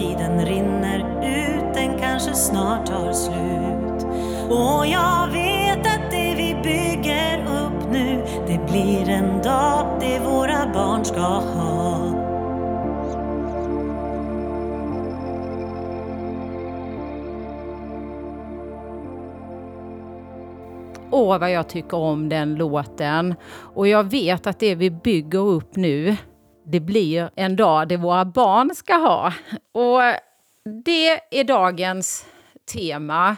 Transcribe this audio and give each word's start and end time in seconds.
tiden 0.00 0.46
rinner 0.46 0.98
ut, 1.22 1.74
den 1.74 1.98
kanske 1.98 2.34
snart 2.34 2.86
tar 2.86 3.12
slut. 3.12 4.06
Och 4.50 4.86
jag 4.86 5.28
vet 5.32 5.86
att 5.86 6.10
det 6.10 6.34
vi 6.36 6.56
bygger 6.62 7.38
upp 7.38 7.92
nu, 7.92 8.24
det 8.46 8.70
blir 8.70 9.08
en 9.08 9.42
dag 9.42 9.86
det 10.00 10.18
våra 10.18 10.72
barn 10.74 11.04
ska 11.04 11.20
ha. 11.20 12.00
Åh, 21.10 21.38
vad 21.38 21.52
jag 21.52 21.68
tycker 21.68 21.96
om 21.96 22.28
den 22.28 22.54
låten. 22.54 23.34
Och 23.74 23.88
jag 23.88 24.10
vet 24.10 24.46
att 24.46 24.58
det 24.58 24.74
vi 24.74 24.90
bygger 24.90 25.38
upp 25.38 25.76
nu, 25.76 26.16
det 26.70 26.80
blir 26.80 27.30
en 27.36 27.56
dag 27.56 27.88
det 27.88 27.96
våra 27.96 28.24
barn 28.24 28.74
ska 28.74 28.94
ha. 28.94 29.32
Och 29.72 30.00
det 30.84 31.40
är 31.40 31.44
dagens 31.44 32.26
tema. 32.72 33.36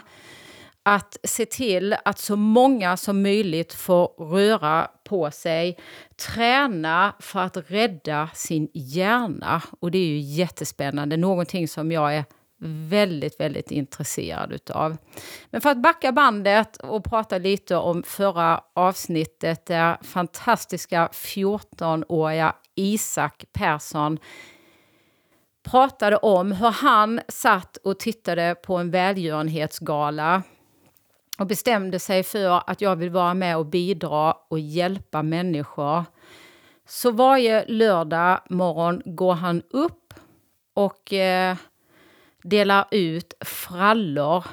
Att 0.85 1.17
se 1.23 1.45
till 1.45 1.95
att 2.05 2.19
så 2.19 2.35
många 2.35 2.97
som 2.97 3.21
möjligt 3.21 3.73
får 3.73 4.07
röra 4.07 4.87
på 5.03 5.31
sig, 5.31 5.77
träna 6.33 7.15
för 7.19 7.39
att 7.39 7.57
rädda 7.67 8.29
sin 8.33 8.67
hjärna. 8.73 9.61
Och 9.79 9.91
det 9.91 9.97
är 9.97 10.07
ju 10.07 10.19
jättespännande, 10.19 11.17
någonting 11.17 11.67
som 11.67 11.91
jag 11.91 12.15
är 12.15 12.25
väldigt, 12.89 13.39
väldigt 13.39 13.71
intresserad 13.71 14.51
utav. 14.51 14.97
Men 15.49 15.61
för 15.61 15.69
att 15.69 15.81
backa 15.81 16.11
bandet 16.11 16.77
och 16.77 17.03
prata 17.03 17.37
lite 17.37 17.75
om 17.75 18.03
förra 18.03 18.61
avsnittet 18.73 19.65
där 19.65 19.97
fantastiska 20.03 21.09
14-åriga 21.13 22.55
Isak 22.75 23.45
Persson 23.53 24.19
pratade 25.63 26.17
om 26.17 26.51
hur 26.51 26.71
han 26.71 27.21
satt 27.27 27.77
och 27.77 27.99
tittade 27.99 28.55
på 28.55 28.77
en 28.77 28.91
välgörenhetsgala 28.91 30.43
och 31.39 31.47
bestämde 31.47 31.99
sig 31.99 32.23
för 32.23 32.69
att 32.69 32.81
jag 32.81 32.95
vill 32.95 33.09
vara 33.09 33.33
med 33.33 33.57
och 33.57 33.65
bidra 33.65 34.33
och 34.47 34.59
hjälpa 34.59 35.23
människor. 35.23 36.03
Så 36.87 37.11
varje 37.11 37.65
lördag 37.67 38.39
morgon 38.49 39.01
går 39.05 39.33
han 39.33 39.61
upp 39.69 40.13
och 40.73 41.13
eh, 41.13 41.57
delar 42.43 42.85
ut 42.91 43.33
frallor 43.39 44.45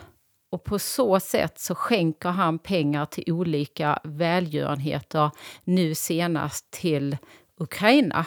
och 0.51 0.65
på 0.65 0.79
så 0.79 1.21
sätt 1.21 1.59
så 1.59 1.75
skänker 1.75 2.29
han 2.29 2.59
pengar 2.59 3.07
till 3.07 3.33
olika 3.33 4.01
välgörenheter, 4.05 5.31
nu 5.65 5.95
senast 5.95 6.71
till 6.71 7.17
Ukraina. 7.61 8.27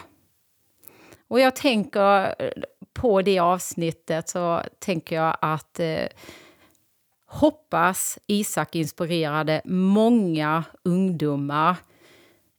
Och 1.27 1.39
jag 1.39 1.55
tänker 1.55 2.35
eh, 2.39 2.51
på 2.93 3.21
det 3.21 3.39
avsnittet 3.39 4.29
så 4.29 4.61
tänker 4.79 5.15
jag 5.15 5.37
att 5.41 5.79
eh, 5.79 6.07
hoppas 7.25 8.19
Isak 8.27 8.75
inspirerade 8.75 9.61
många 9.65 10.63
ungdomar 10.83 11.75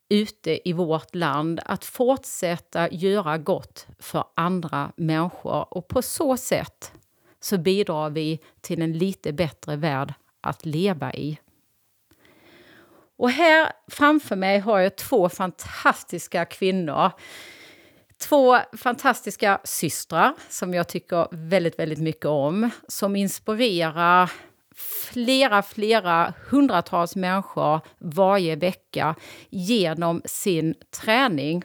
ute 0.09 0.69
i 0.69 0.73
vårt 0.73 1.15
land 1.15 1.61
att 1.65 1.85
fortsätta 1.85 2.91
göra 2.91 3.39
gott 3.39 3.87
för 3.99 4.25
andra 4.35 4.93
människor. 4.97 5.75
Och 5.75 5.89
på 5.89 6.03
så 6.03 6.37
sätt 6.37 6.93
så 7.41 7.59
bidrar 7.59 8.11
vi 8.11 8.41
till 8.61 8.83
en 8.83 8.99
lite 8.99 9.33
bättre 9.33 9.77
värld 9.77 10.15
att 10.41 10.67
leva 10.67 11.15
i. 11.15 11.39
Och 13.17 13.31
här 13.31 13.73
framför 13.89 14.37
mig 14.37 14.59
har 14.59 14.79
jag 14.79 14.97
två 14.97 15.29
fantastiska 15.29 16.45
kvinnor. 16.45 17.11
Två 18.29 18.59
fantastiska 18.77 19.61
systrar 19.65 20.35
som 20.49 20.75
jag 20.75 20.89
tycker 20.89 21.29
väldigt, 21.31 21.79
väldigt 21.79 21.99
mycket 21.99 22.27
om. 22.27 22.71
Som 22.89 23.17
inspirerar 23.17 24.31
flera, 25.13 25.63
flera 25.63 26.35
hundratals 26.51 27.17
människor 27.17 27.81
varje 27.99 28.57
vecka 28.57 29.15
genom 29.51 30.23
sin 30.25 30.75
träning. 30.91 31.65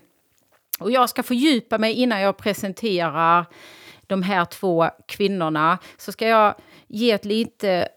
Och 0.80 0.92
jag 0.92 1.10
ska 1.10 1.24
fördjupa 1.24 1.78
mig 1.78 1.94
innan 1.94 2.22
jag 2.22 2.38
presenterar 2.38 3.46
de 4.08 4.24
här 4.24 4.46
två 4.46 4.90
kvinnorna. 5.08 5.78
Så 5.98 6.12
ska 6.12 6.28
jag 6.28 6.56
ge 6.88 7.12
ett 7.12 7.26
lite, 7.26 7.88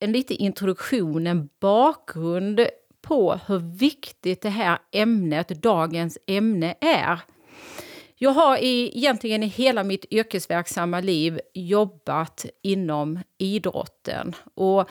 en 0.00 0.12
liten 0.12 0.36
introduktion, 0.36 1.26
en 1.26 1.48
bakgrund 1.60 2.66
på 3.06 3.40
hur 3.46 3.58
viktigt 3.58 4.42
det 4.42 4.48
här 4.48 4.78
ämnet, 4.92 5.48
dagens 5.48 6.18
ämne, 6.26 6.74
är. 6.80 7.20
Jag 8.14 8.30
har 8.30 8.56
i, 8.56 8.98
egentligen 8.98 9.42
i 9.42 9.46
hela 9.46 9.84
mitt 9.84 10.04
yrkesverksamma 10.10 11.00
liv 11.00 11.40
jobbat 11.54 12.46
inom 12.62 13.20
idrotten. 13.38 14.34
Och 14.54 14.88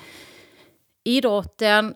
idrotten 1.03 1.95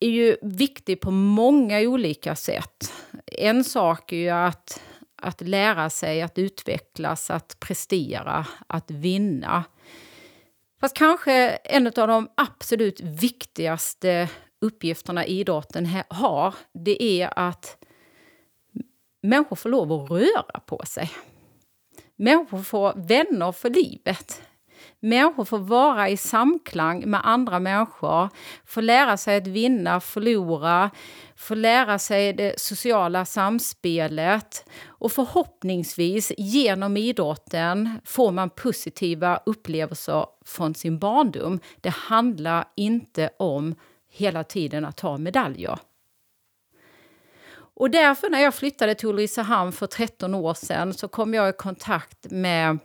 är 0.00 0.08
ju 0.08 0.36
viktig 0.42 1.00
på 1.00 1.10
många 1.10 1.80
olika 1.80 2.36
sätt. 2.36 2.92
En 3.26 3.64
sak 3.64 4.12
är 4.12 4.16
ju 4.16 4.30
att, 4.30 4.82
att 5.22 5.40
lära 5.40 5.90
sig 5.90 6.22
att 6.22 6.38
utvecklas, 6.38 7.30
att 7.30 7.60
prestera, 7.60 8.46
att 8.66 8.90
vinna. 8.90 9.64
Fast 10.80 10.96
kanske 10.96 11.48
en 11.48 11.86
av 11.86 11.92
de 12.08 12.28
absolut 12.34 13.00
viktigaste 13.00 14.28
uppgifterna 14.66 15.26
idrotten 15.26 15.88
har, 16.08 16.54
det 16.72 17.02
är 17.02 17.38
att 17.38 17.76
människor 19.22 19.56
får 19.56 19.68
lov 19.68 19.92
att 19.92 20.10
röra 20.10 20.60
på 20.66 20.82
sig. 20.86 21.10
Människor 22.16 22.62
får 22.62 22.92
vänner 22.96 23.52
för 23.52 23.70
livet. 23.70 24.42
Människor 25.00 25.44
får 25.44 25.58
vara 25.58 26.08
i 26.08 26.16
samklang 26.16 27.10
med 27.10 27.20
andra 27.24 27.58
människor, 27.58 28.28
får 28.64 28.82
lära 28.82 29.16
sig 29.16 29.36
att 29.36 29.46
vinna, 29.46 30.00
förlora, 30.00 30.90
får 31.36 31.56
lära 31.56 31.98
sig 31.98 32.32
det 32.32 32.60
sociala 32.60 33.24
samspelet 33.24 34.64
och 34.86 35.12
förhoppningsvis 35.12 36.32
genom 36.38 36.96
idrotten 36.96 38.00
får 38.04 38.30
man 38.30 38.50
positiva 38.50 39.40
upplevelser 39.46 40.26
från 40.44 40.74
sin 40.74 40.98
barndom. 40.98 41.60
Det 41.80 41.94
handlar 41.94 42.64
inte 42.76 43.30
om 43.38 43.74
hela 44.16 44.44
tiden 44.44 44.84
att 44.84 44.96
ta 44.96 45.18
medaljer. 45.18 45.78
Och 47.78 47.90
därför 47.90 48.30
när 48.30 48.40
jag 48.40 48.54
flyttade 48.54 48.94
till 48.94 49.08
Ulricehamn 49.08 49.72
för 49.72 49.86
13 49.86 50.34
år 50.34 50.54
sedan 50.54 50.94
så 50.94 51.08
kom 51.08 51.34
jag 51.34 51.48
i 51.48 51.52
kontakt 51.52 52.30
med 52.30 52.78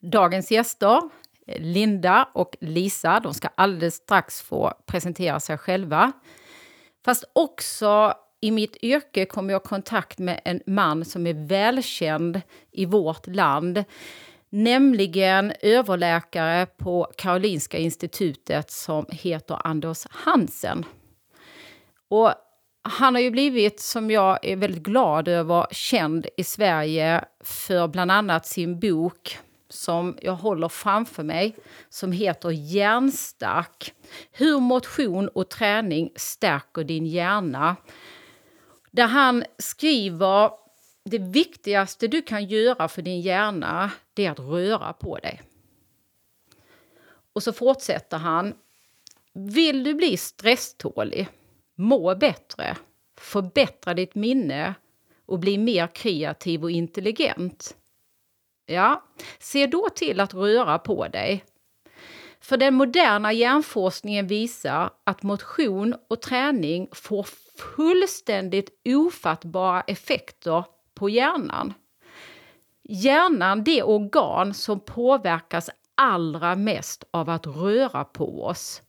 dagens 0.00 0.50
gäster, 0.50 1.00
Linda 1.46 2.28
och 2.32 2.56
Lisa. 2.60 3.20
De 3.20 3.34
ska 3.34 3.48
alldeles 3.54 3.94
strax 3.94 4.42
få 4.42 4.72
presentera 4.86 5.40
sig 5.40 5.58
själva. 5.58 6.12
Fast 7.04 7.24
också 7.32 8.14
i 8.40 8.50
mitt 8.50 8.76
yrke 8.82 9.24
kom 9.24 9.50
jag 9.50 9.62
i 9.62 9.68
kontakt 9.68 10.18
med 10.18 10.40
en 10.44 10.60
man 10.66 11.04
som 11.04 11.26
är 11.26 11.46
välkänd 11.48 12.40
i 12.72 12.86
vårt 12.86 13.26
land. 13.26 13.84
Nämligen 14.50 15.52
överläkare 15.60 16.66
på 16.66 17.12
Karolinska 17.16 17.78
institutet 17.78 18.70
som 18.70 19.06
heter 19.10 19.66
Anders 19.66 20.06
Hansen. 20.10 20.84
Och 22.08 22.32
han 22.82 23.14
har 23.14 23.22
ju 23.22 23.30
blivit, 23.30 23.80
som 23.80 24.10
jag 24.10 24.38
är 24.42 24.56
väldigt 24.56 24.82
glad 24.82 25.28
över, 25.28 25.66
känd 25.70 26.26
i 26.36 26.44
Sverige 26.44 27.24
för 27.40 27.88
bland 27.88 28.10
annat 28.10 28.46
sin 28.46 28.80
bok 28.80 29.38
som 29.68 30.18
jag 30.22 30.34
håller 30.34 30.68
framför 30.68 31.22
mig, 31.22 31.56
som 31.88 32.12
heter 32.12 32.50
Hjärnstark. 32.50 33.92
Hur 34.32 34.60
motion 34.60 35.28
och 35.28 35.48
träning 35.50 36.10
stärker 36.16 36.84
din 36.84 37.06
hjärna. 37.06 37.76
Där 38.90 39.06
han 39.06 39.44
skriver 39.58 40.50
det 41.06 41.18
viktigaste 41.18 42.08
du 42.08 42.22
kan 42.22 42.44
göra 42.44 42.88
för 42.88 43.02
din 43.02 43.20
hjärna, 43.20 43.90
det 44.14 44.26
är 44.26 44.30
att 44.30 44.38
röra 44.38 44.92
på 44.92 45.16
dig. 45.18 45.42
Och 47.32 47.42
så 47.42 47.52
fortsätter 47.52 48.16
han. 48.16 48.54
Vill 49.32 49.84
du 49.84 49.94
bli 49.94 50.16
stresstålig? 50.16 51.28
må 51.76 52.14
bättre, 52.14 52.76
förbättra 53.18 53.94
ditt 53.94 54.14
minne 54.14 54.74
och 55.26 55.38
bli 55.38 55.58
mer 55.58 55.86
kreativ 55.86 56.62
och 56.62 56.70
intelligent? 56.70 57.76
Ja, 58.66 59.04
se 59.38 59.66
då 59.66 59.88
till 59.88 60.20
att 60.20 60.34
röra 60.34 60.78
på 60.78 61.08
dig. 61.08 61.44
För 62.40 62.56
den 62.56 62.74
moderna 62.74 63.32
hjärnforskningen 63.32 64.26
visar 64.26 64.90
att 65.04 65.22
motion 65.22 65.94
och 66.08 66.22
träning 66.22 66.88
får 66.92 67.26
fullständigt 67.76 68.70
ofattbara 68.88 69.80
effekter 69.80 70.64
på 70.96 71.08
hjärnan. 71.08 71.74
Hjärnan 72.82 73.64
det 73.64 73.82
organ 73.82 74.54
som 74.54 74.80
påverkas 74.80 75.70
allra 75.94 76.56
mest 76.56 77.04
av 77.10 77.30
att 77.30 77.46
röra 77.46 78.04
på 78.04 78.44
oss. 78.44 78.82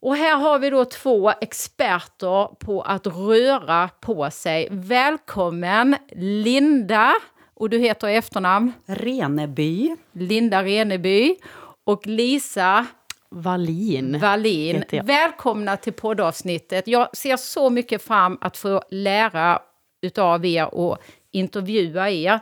Och 0.00 0.16
här 0.16 0.36
har 0.36 0.58
vi 0.58 0.70
då 0.70 0.84
två 0.84 1.32
experter 1.40 2.54
på 2.54 2.82
att 2.82 3.06
röra 3.06 3.88
på 4.00 4.30
sig. 4.30 4.68
Välkommen 4.70 5.96
Linda 6.12 7.14
Och 7.54 7.70
du 7.70 7.78
heter 7.78 8.08
i 8.08 8.16
efternamn? 8.16 8.72
Reneby. 8.86 9.96
Linda 10.12 10.62
Reneby. 10.62 11.36
Och 11.84 12.06
Lisa 12.06 12.86
Wallin. 13.28 14.18
Wallin. 14.20 14.84
Välkomna 15.02 15.76
till 15.76 15.92
poddavsnittet. 15.92 16.88
Jag 16.88 17.16
ser 17.16 17.36
så 17.36 17.70
mycket 17.70 18.02
fram 18.02 18.38
att 18.40 18.56
få 18.56 18.82
lära 18.90 19.62
utav 20.02 20.44
er 20.44 20.74
och 20.74 20.98
intervjua 21.32 22.10
er. 22.10 22.38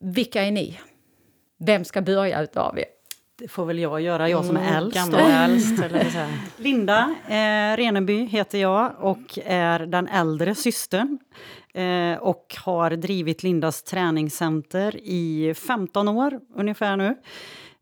Vilka 0.00 0.42
är 0.44 0.50
ni? 0.50 0.78
Vem 1.58 1.84
ska 1.84 2.02
börja 2.02 2.42
utav 2.42 2.78
er? 2.78 2.84
Det 3.38 3.48
får 3.48 3.64
väl 3.66 3.78
jag 3.78 4.00
göra, 4.00 4.28
jag 4.28 4.44
som 4.44 4.56
är 4.56 4.60
Mm, 4.60 4.74
äldst. 4.74 4.94
gamla 4.96 5.18
då. 5.18 5.24
äldst, 5.26 5.78
eller 5.82 6.04
så 6.04 6.18
här. 6.18 6.28
Linda 6.56 7.14
eh, 7.28 7.76
Reneby 7.76 8.24
heter 8.26 8.58
jag 8.58 8.92
och 8.98 9.38
är 9.44 9.78
den 9.78 10.08
äldre 10.08 10.54
systern. 10.54 11.18
Eh, 11.74 12.14
och 12.18 12.56
har 12.64 12.90
drivit 12.90 13.42
Lindas 13.42 13.82
träningscenter 13.82 14.96
i 15.02 15.54
15 15.56 16.08
år 16.08 16.40
ungefär 16.54 16.96
nu. 16.96 17.16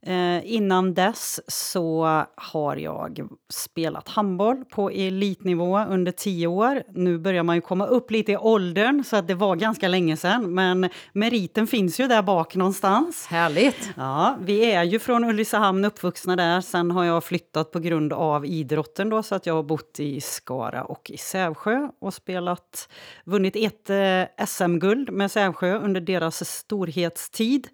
Eh, 0.06 0.55
innan 0.55 0.94
dess 0.94 1.41
så 1.49 2.25
har 2.35 2.76
jag 2.76 3.29
spelat 3.49 4.08
handboll 4.08 4.64
på 4.64 4.91
elitnivå 4.91 5.79
under 5.79 6.12
10 6.12 6.47
år. 6.47 6.82
Nu 6.94 7.19
börjar 7.19 7.43
man 7.43 7.56
ju 7.56 7.61
komma 7.61 7.87
upp 7.87 8.11
lite 8.11 8.32
i 8.32 8.37
åldern, 8.37 9.05
så 9.05 9.17
att 9.17 9.29
det 9.29 9.35
var 9.35 9.56
ganska 9.56 9.88
länge 9.88 10.17
sedan. 10.17 10.55
Men 10.55 10.88
meriten 11.12 11.67
finns 11.67 12.00
ju 12.00 12.06
där 12.06 12.23
bak 12.23 12.55
någonstans. 12.55 13.26
Härligt! 13.26 13.91
Ja, 13.97 14.37
vi 14.41 14.73
är 14.73 14.85
ju 14.85 14.99
från 14.99 15.25
Ulricehamn, 15.25 15.85
uppvuxna 15.85 16.37
där. 16.37 16.61
Sen 16.61 16.91
har 16.91 17.05
jag 17.05 17.25
flyttat 17.25 17.70
på 17.73 17.79
grund 17.79 18.12
av 18.12 18.47
idrotten 18.47 19.09
då, 19.09 19.23
så 19.23 19.35
att 19.35 19.47
jag 19.47 19.55
har 19.55 19.62
bott 19.62 20.00
i 20.00 20.20
Skara 20.20 20.85
och 20.85 21.11
i 21.11 21.17
Sävsjö 21.17 21.88
och 22.00 22.14
spelat, 22.14 22.88
vunnit 23.25 23.56
ett 23.56 23.91
eh, 23.91 24.47
SM-guld 24.47 25.12
med 25.12 25.31
Sävsjö 25.31 25.79
under 25.79 26.00
deras 26.00 26.50
storhetstid. 26.50 27.69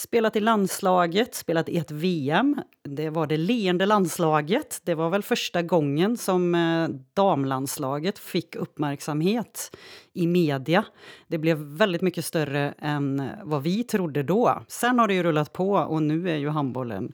Spelat 0.00 0.36
i 0.36 0.40
landslaget, 0.40 1.34
spelat 1.34 1.68
i 1.68 1.78
ett 1.78 1.90
VM. 1.90 2.60
Det 2.84 3.10
var 3.10 3.26
det 3.26 3.36
leende 3.36 3.86
landslaget. 3.86 4.80
Det 4.84 4.94
var 4.94 5.10
väl 5.10 5.22
första 5.22 5.62
gången 5.62 6.16
som 6.16 6.54
eh, 6.54 6.88
damlandslaget 7.14 8.18
fick 8.18 8.56
uppmärksamhet 8.56 9.76
i 10.12 10.26
media. 10.26 10.84
Det 11.28 11.38
blev 11.38 11.58
väldigt 11.58 12.02
mycket 12.02 12.24
större 12.24 12.74
än 12.78 13.22
vad 13.42 13.62
vi 13.62 13.84
trodde 13.84 14.22
då. 14.22 14.62
Sen 14.68 14.98
har 14.98 15.08
det 15.08 15.14
ju 15.14 15.22
rullat 15.22 15.52
på 15.52 15.72
och 15.72 16.02
nu 16.02 16.30
är 16.30 16.36
ju 16.36 16.48
handbollen 16.48 17.12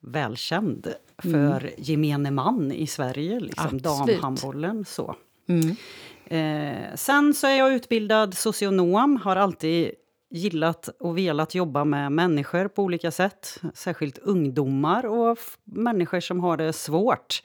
välkänd 0.00 0.94
för 1.22 1.70
gemene 1.76 2.30
man 2.30 2.72
i 2.72 2.86
Sverige. 2.86 3.40
Liksom 3.40 3.64
Absolut. 3.64 3.82
damhandbollen. 3.82 4.84
Så. 4.84 5.14
Mm. 5.48 5.76
Eh, 6.24 6.94
sen 6.94 7.34
så 7.34 7.46
är 7.46 7.58
jag 7.58 7.74
utbildad 7.74 8.34
socionom, 8.34 9.16
har 9.16 9.36
alltid 9.36 9.94
gillat 10.30 10.88
och 11.00 11.18
velat 11.18 11.54
jobba 11.54 11.84
med 11.84 12.12
människor 12.12 12.68
på 12.68 12.82
olika 12.82 13.10
sätt. 13.10 13.60
Särskilt 13.74 14.18
ungdomar 14.18 15.06
och 15.06 15.38
människor 15.64 16.20
som 16.20 16.40
har 16.40 16.56
det 16.56 16.72
svårt. 16.72 17.42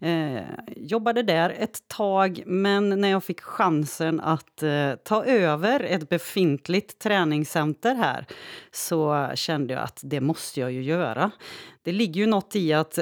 Eh, 0.00 0.42
jobbade 0.76 1.22
där 1.22 1.50
ett 1.58 1.88
tag, 1.88 2.42
men 2.46 3.00
när 3.00 3.08
jag 3.08 3.24
fick 3.24 3.40
chansen 3.40 4.20
att 4.20 4.62
eh, 4.62 4.94
ta 5.04 5.24
över 5.24 5.80
ett 5.80 6.08
befintligt 6.08 6.98
träningscenter 6.98 7.94
här 7.94 8.26
så 8.70 9.30
kände 9.34 9.74
jag 9.74 9.82
att 9.82 10.00
det 10.04 10.20
måste 10.20 10.60
jag 10.60 10.72
ju 10.72 10.82
göra. 10.82 11.30
Det 11.82 11.92
ligger 11.92 12.20
ju 12.20 12.26
något 12.26 12.56
i 12.56 12.72
att 12.72 12.98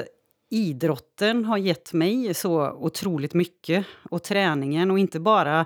idrotten 0.49 1.45
har 1.45 1.57
gett 1.57 1.93
mig 1.93 2.33
så 2.33 2.71
otroligt 2.71 3.33
mycket. 3.33 3.85
Och 4.09 4.23
träningen 4.23 4.91
och 4.91 4.99
inte 4.99 5.19
bara 5.19 5.65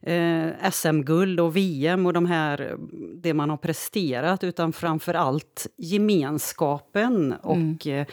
eh, 0.00 0.70
SM-guld 0.72 1.40
och 1.40 1.56
VM 1.56 2.06
och 2.06 2.12
de 2.12 2.26
här, 2.26 2.76
det 3.14 3.34
man 3.34 3.50
har 3.50 3.56
presterat 3.56 4.44
utan 4.44 4.72
framför 4.72 5.14
allt 5.14 5.66
gemenskapen 5.76 7.32
och 7.32 7.86
eh, 7.86 8.06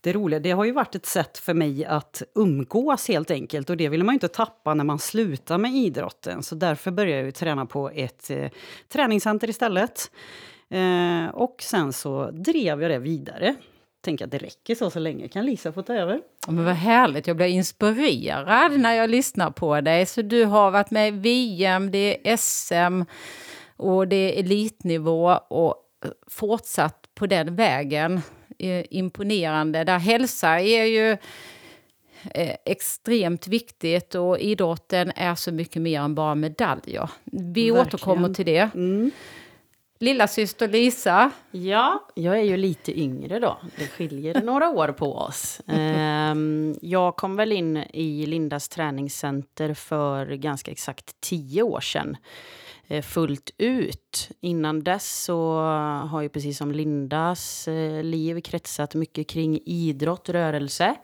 det 0.00 0.12
roliga. 0.12 0.40
Det 0.40 0.50
har 0.50 0.64
ju 0.64 0.72
varit 0.72 0.94
ett 0.94 1.06
sätt 1.06 1.38
för 1.38 1.54
mig 1.54 1.84
att 1.84 2.22
umgås 2.34 3.08
helt 3.08 3.30
enkelt 3.30 3.70
och 3.70 3.76
det 3.76 3.88
vill 3.88 4.04
man 4.04 4.12
ju 4.12 4.16
inte 4.16 4.28
tappa 4.28 4.74
när 4.74 4.84
man 4.84 4.98
slutar 4.98 5.58
med 5.58 5.74
idrotten. 5.74 6.42
Så 6.42 6.54
därför 6.54 6.90
började 6.90 7.16
jag 7.16 7.26
ju 7.26 7.32
träna 7.32 7.66
på 7.66 7.90
ett 7.90 8.30
eh, 8.30 8.50
träningscenter 8.88 9.50
istället. 9.50 10.10
Eh, 10.68 11.26
och 11.34 11.56
sen 11.60 11.92
så 11.92 12.30
drev 12.30 12.82
jag 12.82 12.90
det 12.90 12.98
vidare 12.98 13.56
tänker 14.02 14.24
att 14.24 14.30
det 14.30 14.38
räcker 14.38 14.74
så 14.74 14.90
så 14.90 14.98
länge. 14.98 15.28
Kan 15.28 15.46
Lisa 15.46 15.72
få 15.72 15.82
ta 15.82 15.94
över? 15.94 16.20
Men 16.48 16.64
vad 16.64 16.74
härligt, 16.74 17.26
jag 17.26 17.36
blir 17.36 17.46
inspirerad 17.46 18.80
när 18.80 18.94
jag 18.94 19.10
lyssnar 19.10 19.50
på 19.50 19.80
dig. 19.80 20.06
Så 20.06 20.22
du 20.22 20.44
har 20.44 20.70
varit 20.70 20.90
med 20.90 21.08
i 21.08 21.10
VM, 21.10 21.90
det 21.90 22.30
är 22.30 22.36
SM 22.36 23.02
och 23.76 24.08
det 24.08 24.16
är 24.16 24.40
elitnivå 24.40 25.30
och 25.48 25.76
fortsatt 26.30 27.08
på 27.14 27.26
den 27.26 27.56
vägen. 27.56 28.20
Imponerande. 28.90 29.84
Där 29.84 29.98
hälsa 29.98 30.60
är 30.60 30.84
ju 30.84 31.10
eh, 32.34 32.56
extremt 32.64 33.46
viktigt 33.46 34.14
och 34.14 34.38
idrotten 34.38 35.12
är 35.16 35.34
så 35.34 35.52
mycket 35.52 35.82
mer 35.82 36.00
än 36.00 36.14
bara 36.14 36.34
medaljer. 36.34 37.10
Vi 37.24 37.40
Verkligen. 37.40 37.76
återkommer 37.76 38.34
till 38.34 38.46
det. 38.46 38.70
Mm. 38.74 39.10
Lilla 40.02 40.26
syster 40.28 40.68
Lisa, 40.68 41.30
Ja, 41.50 42.06
jag 42.14 42.38
är 42.38 42.42
ju 42.42 42.56
lite 42.56 43.00
yngre 43.00 43.38
då. 43.38 43.58
Det 43.78 43.86
skiljer 43.86 44.42
några 44.42 44.68
år 44.68 44.88
på 44.88 45.14
oss. 45.16 45.60
Ehm, 45.68 46.74
jag 46.82 47.16
kom 47.16 47.36
väl 47.36 47.52
in 47.52 47.76
i 47.76 48.26
Lindas 48.26 48.68
träningscenter 48.68 49.74
för 49.74 50.26
ganska 50.26 50.70
exakt 50.70 51.20
tio 51.20 51.62
år 51.62 51.80
sedan. 51.80 52.16
eh, 52.88 53.02
Fullt 53.02 53.50
ut. 53.58 54.30
Innan 54.40 54.84
dess 54.84 55.24
så 55.24 55.54
har 56.10 56.20
ju 56.22 56.28
precis 56.28 56.58
som 56.58 56.72
Lindas 56.72 57.68
eh, 57.68 58.02
liv 58.04 58.40
kretsat 58.40 58.94
mycket 58.94 59.28
kring 59.28 59.60
idrott, 59.66 60.28
rörelse. 60.28 60.94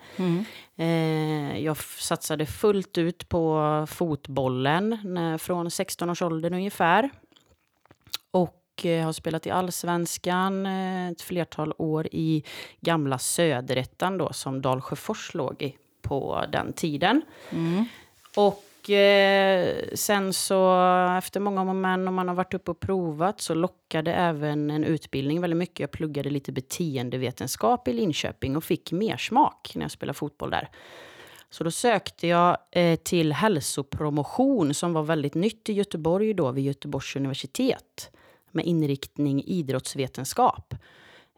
Eh, 0.77 1.59
jag 1.65 1.73
f- 1.77 1.97
satsade 2.01 2.47
fullt 2.47 2.99
ut 2.99 3.29
på 3.29 3.87
fotbollen 3.91 4.99
från 5.41 5.71
16 5.71 6.11
års 6.11 6.23
ålder 6.23 6.53
ungefär. 6.53 7.11
Och 8.79 8.87
eh, 8.87 9.05
har 9.05 9.13
spelat 9.13 9.47
i 9.47 9.51
allsvenskan 9.51 10.67
eh, 10.67 11.09
ett 11.09 11.23
flertal 11.23 11.73
år 11.79 12.07
i 12.13 12.45
gamla 12.81 13.19
söderettan 13.19 14.19
då, 14.19 14.33
som 14.33 14.63
Dalsjöfors 14.63 15.35
låg 15.35 15.63
i 15.63 15.77
på 16.03 16.45
den 16.53 16.73
tiden. 16.73 17.23
Och 18.37 18.91
eh, 18.91 19.85
sen 19.95 20.33
så 20.33 20.75
efter 21.19 21.41
många 21.41 21.61
om 21.61 21.69
och 21.69 21.77
men, 21.77 22.09
om 22.09 22.15
man 22.15 22.29
har 22.29 22.35
varit 22.35 22.55
uppe 22.55 22.71
och 22.71 22.81
provat, 22.81 23.41
så 23.41 23.55
lockade 23.55 24.15
även 24.15 24.71
en 24.71 24.85
utbildning 24.85 25.41
väldigt 25.41 25.59
mycket. 25.59 25.81
Jag 25.81 25.91
pluggade 25.91 26.31
lite 26.31 26.53
beteendevetenskap 26.53 27.89
i 27.89 27.93
Linköping 27.93 28.57
och 28.57 28.65
fick 28.65 28.93
mer 28.93 29.17
smak 29.17 29.73
när 29.75 29.83
jag 29.85 29.91
spelade 29.91 30.19
fotboll 30.19 30.51
där. 30.51 30.69
Så 31.51 31.65
då 31.65 31.71
sökte 31.71 32.27
jag 32.27 32.57
till 33.03 33.33
hälsopromotion 33.33 34.75
som 34.75 34.93
var 34.93 35.03
väldigt 35.03 35.35
nytt 35.35 35.69
i 35.69 35.73
Göteborg 35.73 36.35
då 36.35 36.51
vid 36.51 36.65
Göteborgs 36.65 37.17
universitet 37.17 38.11
med 38.59 38.67
inriktning 38.67 39.45
idrottsvetenskap. 39.47 40.75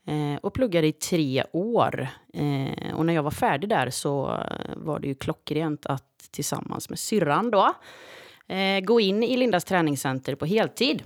Eh, 0.07 0.37
och 0.43 0.55
pluggade 0.55 0.87
i 0.87 0.93
tre 0.93 1.45
år. 1.53 2.09
Eh, 2.33 2.95
och 2.95 3.07
när 3.07 3.13
jag 3.15 3.23
var 3.23 3.31
färdig 3.31 3.69
där 3.71 3.91
så 3.91 4.39
var 4.77 4.99
det 4.99 5.09
ju 5.09 5.15
klockrent 5.15 5.87
att 5.87 6.05
tillsammans 6.31 6.89
med 6.89 6.99
syrran 6.99 7.51
då 7.51 7.73
eh, 8.55 8.81
gå 8.81 9.01
in 9.01 9.23
i 9.23 9.37
Lindas 9.37 9.65
träningscenter 9.65 10.35
på 10.35 10.47
heltid. 10.47 11.03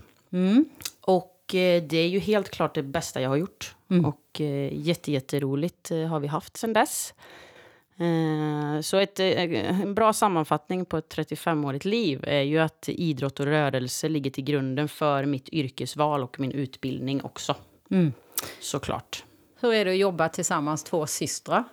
Och 1.00 1.54
eh, 1.54 1.82
det 1.82 1.96
är 1.98 2.08
ju 2.08 2.18
helt 2.18 2.50
klart 2.50 2.74
det 2.74 2.82
bästa 2.82 3.20
jag 3.20 3.28
har 3.28 3.36
gjort. 3.36 3.74
Och 4.06 4.40
eh, 4.40 4.72
jätte, 4.72 5.12
jätteroligt 5.12 5.90
har 5.90 6.20
vi 6.20 6.26
haft 6.26 6.56
sedan 6.56 6.72
dess. 6.72 7.14
Eh, 7.98 8.80
Så 8.80 8.96
ett, 8.96 9.20
eh, 9.20 9.80
en 9.80 9.94
bra 9.94 10.12
sammanfattning 10.12 10.84
på 10.84 10.96
ett 10.96 11.08
35-årigt 11.16 11.84
liv 11.86 12.24
är 12.26 12.40
ju 12.42 12.58
att 12.58 12.88
idrott 12.88 13.40
och 13.40 13.46
rörelse 13.46 14.08
ligger 14.08 14.30
till 14.30 14.44
grunden 14.44 14.88
för 14.88 15.24
mitt 15.24 15.48
yrkesval 15.48 16.22
och 16.22 16.40
min 16.40 16.52
utbildning 16.52 17.24
också. 17.24 17.56
Såklart. 18.60 19.24
hur 19.60 19.74
är 19.74 19.84
det 19.84 19.90
att 19.90 19.96
jobba 19.96 20.28
tillsammans, 20.28 20.84
två 20.84 21.06
systrar? 21.06 21.64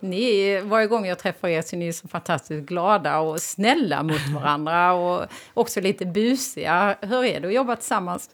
Ni, 0.00 0.60
varje 0.60 0.86
gång 0.86 1.06
jag 1.06 1.18
träffar 1.18 1.48
er 1.48 1.62
så 1.62 1.76
är 1.76 1.78
ni 1.78 1.92
så 1.92 2.08
fantastiskt 2.08 2.66
glada 2.66 3.18
och 3.20 3.40
snälla 3.42 4.02
mot 4.02 4.26
varandra 4.34 4.92
och 4.92 5.26
också 5.54 5.80
lite 5.80 6.06
busiga. 6.06 6.96
Hur 7.00 7.24
är 7.24 7.40
det 7.40 7.48
att 7.48 7.54
jobba 7.54 7.76
tillsammans? 7.76 8.30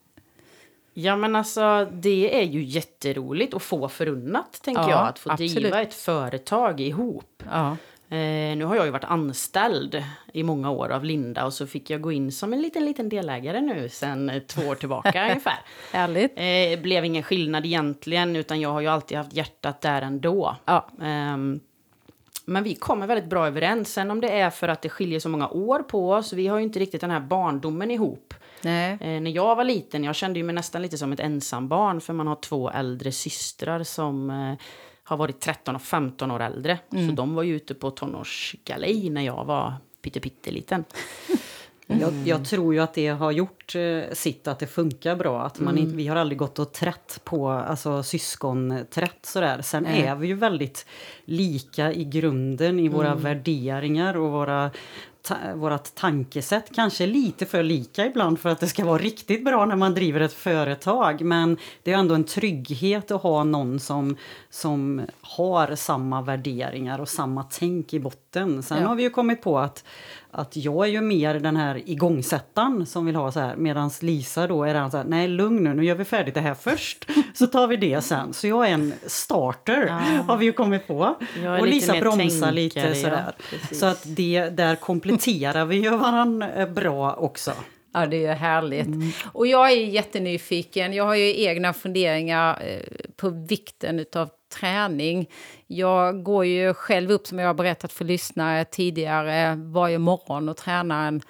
Ja 0.95 1.17
men 1.17 1.37
alltså 1.37 1.89
det 1.93 2.41
är 2.41 2.45
ju 2.45 2.63
jätteroligt 2.63 3.55
och 3.55 3.63
få 3.63 3.89
förunnat 3.89 4.61
tänker 4.63 4.83
Ja, 4.83 4.91
jag. 4.91 5.09
Att 5.09 5.19
få 5.19 5.31
absolut. 5.31 5.55
driva 5.55 5.83
ett 5.83 5.95
företag 5.95 6.81
ihop. 6.81 7.43
Ja. 7.51 7.77
Eh, 8.09 8.57
nu 8.57 8.65
har 8.65 8.77
jag 8.77 8.85
ju 8.85 8.91
varit 8.91 9.05
anställd 9.05 10.05
i 10.33 10.43
många 10.43 10.71
år 10.71 10.89
av 10.93 11.05
Linda 11.05 11.45
och 11.45 11.53
så 11.53 11.67
fick 11.67 11.91
jag 11.91 12.01
gå 12.01 12.13
in 12.13 12.33
som 12.33 12.53
en 12.53 12.63
liten, 12.63 12.85
liten 12.85 13.09
delägare 13.09 13.61
nu 13.61 13.89
sen 13.89 14.31
eh, 14.31 14.43
två 14.43 14.63
år 14.63 14.75
tillbaka 14.75 15.23
ungefär. 15.29 15.59
Härligt. 15.93 16.33
Eh, 16.37 16.83
blev 16.83 17.05
ingen 17.05 17.23
skillnad 17.23 17.67
egentligen 17.67 18.37
utan 18.37 18.61
jag 18.61 18.73
har 18.73 18.81
ju 18.81 18.87
alltid 18.87 19.19
haft 19.19 19.33
hjärtat 19.33 19.81
där 19.81 20.03
ändå. 20.03 20.57
Ja. 20.65 20.89
Ehm, 21.03 21.61
men 22.45 22.65
vi 22.65 22.75
kommer 22.75 23.07
väldigt 23.07 23.31
bra 23.31 23.47
överens. 23.47 23.93
Sen 23.93 24.11
om 24.11 24.21
det 24.21 24.29
är 24.29 24.51
för 24.51 24.69
att 24.69 24.83
det 24.83 24.89
skiljer 24.89 25.21
så 25.21 25.29
många 25.29 25.49
år 25.49 25.79
på 25.79 26.11
oss. 26.13 26.33
Vi 26.33 26.47
har 26.47 26.59
ju 26.59 26.65
inte 26.65 26.79
riktigt 26.79 27.01
den 27.01 27.11
här 27.11 27.21
barndomen 27.21 27.91
ihop. 27.91 28.35
Nej. 28.65 28.99
Eh, 29.01 29.21
när 29.21 29.31
jag 29.31 29.57
var 29.57 29.65
liten, 29.65 30.05
jag 30.05 30.15
kände 30.15 30.39
ju 30.39 30.45
mig 30.45 30.55
nästan 30.55 30.83
lite 30.83 30.99
som 30.99 31.13
ett 31.13 31.21
ensambarn 31.21 32.01
för 32.01 32.13
man 32.13 32.27
har 32.27 32.37
två 32.37 32.71
äldre 32.71 33.13
systrar 33.13 33.83
som 33.83 34.31
eh, 34.31 34.55
har 35.05 35.17
varit 35.17 35.41
13 35.41 35.77
och 35.77 35.83
15 35.83 36.31
år 36.31 36.41
äldre. 36.41 36.79
Så 36.91 37.13
de 37.15 37.35
var 37.35 37.43
ju 37.43 37.57
ute 37.57 37.75
på 37.75 37.91
tonårsgalej 37.91 39.11
när 39.11 39.23
jag 39.23 39.45
var 39.45 39.75
pytteliten. 40.03 40.85
Jag, 41.87 42.13
jag 42.25 42.45
tror 42.45 42.75
ju 42.75 42.81
att 42.81 42.95
det 42.95 43.09
har 43.09 43.31
gjort 43.31 43.75
eh, 43.75 44.13
sitt, 44.13 44.49
att 44.49 44.59
det 44.59 44.67
funkar 44.67 45.17
bra. 45.17 45.43
Att 45.43 45.61
man 45.61 45.79
inte, 45.79 45.97
vi 45.97 46.07
har 46.07 46.17
aldrig 46.17 46.39
gått 46.39 46.59
och 46.59 46.73
trätt 46.73 47.21
på 47.25 47.49
alltså, 47.49 48.03
syskonträtt 48.03 49.27
sådär. 49.27 49.63
Sen 49.63 49.83
Nej. 49.83 50.03
är 50.03 50.15
vi 50.15 50.27
ju 50.27 50.35
väldigt 50.35 50.87
lika 51.25 51.93
i 51.93 52.05
grunden 52.05 52.81
i 52.81 52.89
våra 52.89 53.15
värderingar 53.15 54.17
och 54.17 54.31
våra 54.31 54.71
ta, 55.25 55.37
vårat 55.55 55.95
tankesätt. 55.95 56.75
Kanske 56.75 57.07
lite 57.07 57.47
för 57.47 57.63
lika 57.63 58.07
ibland 58.07 58.41
för 58.41 58.49
att 58.49 58.61
det 58.61 58.67
ska 58.67 58.85
vara 58.85 58.99
riktigt 58.99 59.45
bra 59.45 59.67
när 59.67 59.77
man 59.77 59.95
driver 59.95 60.21
ett 60.21 60.33
företag. 60.33 61.21
Men 61.21 61.57
det 61.83 61.93
är 61.93 61.99
ändå 61.99 62.15
en 62.15 62.25
trygghet 62.25 63.11
att 63.11 63.23
ha 63.23 63.45
någon 63.45 63.81
som, 63.81 64.17
som 64.51 65.03
har 65.21 65.75
samma 65.75 66.23
värderingar 66.23 66.99
och 66.99 67.09
samma 67.09 67.43
tänk 67.43 67.95
i 67.95 68.01
botten. 68.01 68.63
Sen 68.63 68.79
Ja. 68.83 68.89
har 68.89 68.95
vi 68.95 69.03
ju 69.03 69.11
kommit 69.11 69.43
på 69.43 69.59
att 69.59 69.85
att 70.35 70.57
jag 70.57 70.87
är 70.87 70.91
ju 70.91 71.01
mer 71.01 71.35
den 71.35 71.57
här 71.57 71.83
igångsättaren 71.87 72.87
som 72.87 73.07
vill 73.07 73.17
ha 73.17 73.33
så 73.33 73.41
här 73.41 73.57
medan 73.57 73.91
Lisa 74.01 74.47
då 74.47 74.65
är 74.65 74.75
den 74.75 74.91
så 74.91 74.97
här 74.97 75.05
nej 75.05 75.29
lugn 75.29 75.65
nu, 75.65 75.75
nu 75.75 75.85
gör 75.85 75.95
vi 75.95 76.05
färdigt 76.05 76.35
det 76.35 76.41
här 76.41 76.55
först 76.55 77.07
så 77.35 77.47
tar 77.47 77.67
vi 77.67 77.77
det 77.77 78.01
sen. 78.01 78.33
Så 78.33 78.47
jag 78.47 78.69
är 78.69 78.73
en 78.73 78.93
starter 79.07 79.87
har 80.27 80.37
vi 80.37 80.45
ju 80.45 80.53
kommit 80.53 80.87
på. 80.87 81.17
Och 81.61 81.67
Lisa 81.67 82.01
bromsar 82.01 82.17
tänkare, 82.17 82.53
lite 82.53 82.81
ja, 82.81 82.95
sådär. 82.95 83.33
precis. 83.51 83.81
så 83.81 83.87
att 83.87 84.03
det, 84.05 84.49
där 84.49 84.77
kompletterar 84.77 85.65
vi 85.65 85.77
ju 85.77 85.91
varandra 85.91 86.67
bra 86.67 87.15
också. 87.15 87.53
Ja, 87.97 88.07
det 88.07 88.27
är 88.27 88.35
härligt. 88.35 88.89
Och 89.33 89.47
jag 89.47 89.73
är 89.73 89.77
jättenyfiken. 89.77 90.93
Jag 90.93 91.05
har 91.05 91.15
ju 91.15 91.43
egna 91.43 91.73
funderingar 91.73 92.63
eh, 92.63 92.81
på 93.17 93.29
vikten 93.29 94.05
av 94.17 94.31
träning. 94.61 95.31
Jag 95.67 96.23
går 96.23 96.45
ju 96.45 96.75
själv 96.75 97.11
upp, 97.11 97.27
som 97.27 97.39
jag 97.39 97.47
har 97.47 97.55
berättat 97.55 97.93
för 97.93 98.05
lyssnare 98.05 98.65
tidigare, 98.65 99.55
varje 99.55 99.99
morgon 99.99 100.49
och 100.49 100.57
tränar 100.57 101.09
en 101.09 101.21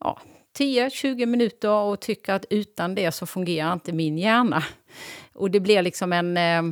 ja, 0.00 0.20
10-20 0.58 1.26
minuter 1.26 1.70
och 1.70 2.00
tycker 2.00 2.32
att 2.32 2.44
utan 2.50 2.94
det 2.94 3.12
så 3.12 3.26
fungerar 3.26 3.72
inte 3.72 3.92
min 3.92 4.18
hjärna. 4.18 4.64
Och 5.32 5.50
det 5.50 5.60
blir 5.60 5.82
liksom 5.82 6.12
en, 6.12 6.36
eh, 6.36 6.62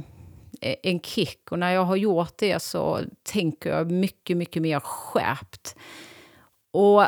en 0.82 1.00
kick 1.00 1.52
och 1.52 1.58
när 1.58 1.72
jag 1.72 1.84
har 1.84 1.96
gjort 1.96 2.34
det 2.36 2.62
så 2.62 3.00
tänker 3.22 3.70
jag 3.70 3.90
mycket, 3.90 4.36
mycket 4.36 4.62
mer 4.62 4.80
skärpt. 4.80 5.76
Och 6.72 7.06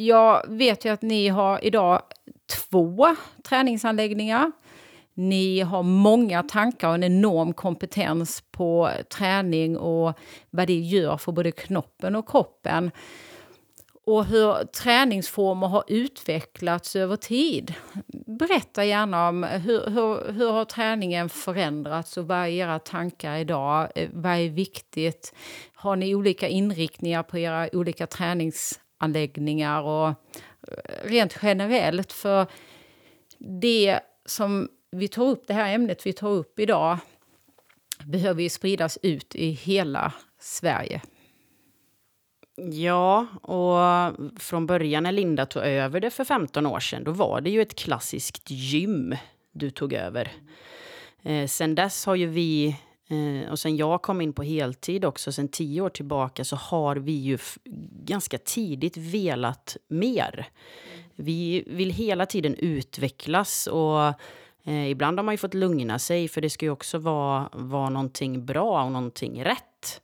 jag 0.00 0.42
vet 0.48 0.84
ju 0.84 0.88
att 0.88 1.02
ni 1.02 1.28
har 1.28 1.64
idag 1.64 2.02
två 2.46 3.16
träningsanläggningar. 3.48 4.52
Ni 5.14 5.60
har 5.60 5.82
många 5.82 6.42
tankar 6.42 6.88
och 6.88 6.94
en 6.94 7.04
enorm 7.04 7.52
kompetens 7.52 8.42
på 8.50 8.90
träning 9.16 9.78
och 9.78 10.18
vad 10.50 10.66
det 10.66 10.78
gör 10.78 11.16
för 11.16 11.32
både 11.32 11.52
knoppen 11.52 12.16
och 12.16 12.28
kroppen. 12.28 12.90
Och 14.06 14.24
hur 14.24 14.64
träningsformer 14.64 15.66
har 15.66 15.84
utvecklats 15.88 16.96
över 16.96 17.16
tid. 17.16 17.74
Berätta 18.26 18.84
gärna 18.84 19.28
om 19.28 19.42
hur, 19.42 19.90
hur, 19.90 20.32
hur 20.32 20.50
har 20.50 20.64
träningen 20.64 21.28
förändrats 21.28 22.16
och 22.16 22.28
vad 22.28 22.38
är 22.38 22.46
era 22.46 22.78
tankar 22.78 23.36
idag? 23.36 23.88
Eh, 23.94 24.08
vad 24.12 24.32
är 24.32 24.48
viktigt? 24.48 25.34
Har 25.74 25.96
ni 25.96 26.14
olika 26.14 26.48
inriktningar 26.48 27.22
på 27.22 27.38
era 27.38 27.68
olika 27.72 28.06
anläggningar 28.98 29.82
Och 29.82 30.08
eh, 30.08 30.14
rent 31.04 31.38
generellt, 31.42 32.12
för 32.12 32.46
det 33.38 34.00
som 34.24 34.68
vi 34.90 35.08
tar 35.08 35.24
upp, 35.24 35.46
det 35.46 35.54
här 35.54 35.74
ämnet 35.74 36.06
vi 36.06 36.12
tar 36.12 36.30
upp 36.30 36.58
idag 36.58 36.98
behöver 38.04 38.42
ju 38.42 38.48
spridas 38.48 38.98
ut 39.02 39.34
i 39.34 39.50
hela 39.50 40.12
Sverige. 40.40 41.02
Ja, 42.72 43.26
och 43.42 44.14
från 44.40 44.66
början 44.66 45.02
när 45.02 45.12
Linda 45.12 45.46
tog 45.46 45.62
över 45.62 46.00
det 46.00 46.10
för 46.10 46.24
15 46.24 46.66
år 46.66 46.80
sedan, 46.80 47.04
då 47.04 47.12
var 47.12 47.40
det 47.40 47.50
ju 47.50 47.62
ett 47.62 47.74
klassiskt 47.74 48.50
gym 48.50 49.16
du 49.52 49.70
tog 49.70 49.92
över. 49.92 50.32
Eh, 51.22 51.46
sen 51.46 51.74
dess 51.74 52.06
har 52.06 52.14
ju 52.14 52.26
vi, 52.26 52.76
eh, 53.08 53.50
och 53.50 53.58
sen 53.58 53.76
jag 53.76 54.02
kom 54.02 54.20
in 54.20 54.32
på 54.32 54.42
heltid 54.42 55.04
också, 55.04 55.32
sen 55.32 55.48
tio 55.48 55.80
år 55.80 55.88
tillbaka, 55.88 56.44
så 56.44 56.56
har 56.56 56.96
vi 56.96 57.12
ju 57.12 57.38
ganska 58.04 58.38
tidigt 58.38 58.96
velat 58.96 59.76
mer. 59.88 60.48
Vi 61.14 61.64
vill 61.66 61.90
hela 61.90 62.26
tiden 62.26 62.54
utvecklas 62.54 63.66
och 63.66 64.06
eh, 64.64 64.90
ibland 64.90 65.18
har 65.18 65.24
man 65.24 65.34
ju 65.34 65.38
fått 65.38 65.54
lugna 65.54 65.98
sig, 65.98 66.28
för 66.28 66.40
det 66.40 66.50
ska 66.50 66.66
ju 66.66 66.70
också 66.70 66.98
vara, 66.98 67.48
vara 67.52 67.88
någonting 67.88 68.46
bra 68.46 68.84
och 68.84 68.92
någonting 68.92 69.44
rätt. 69.44 70.00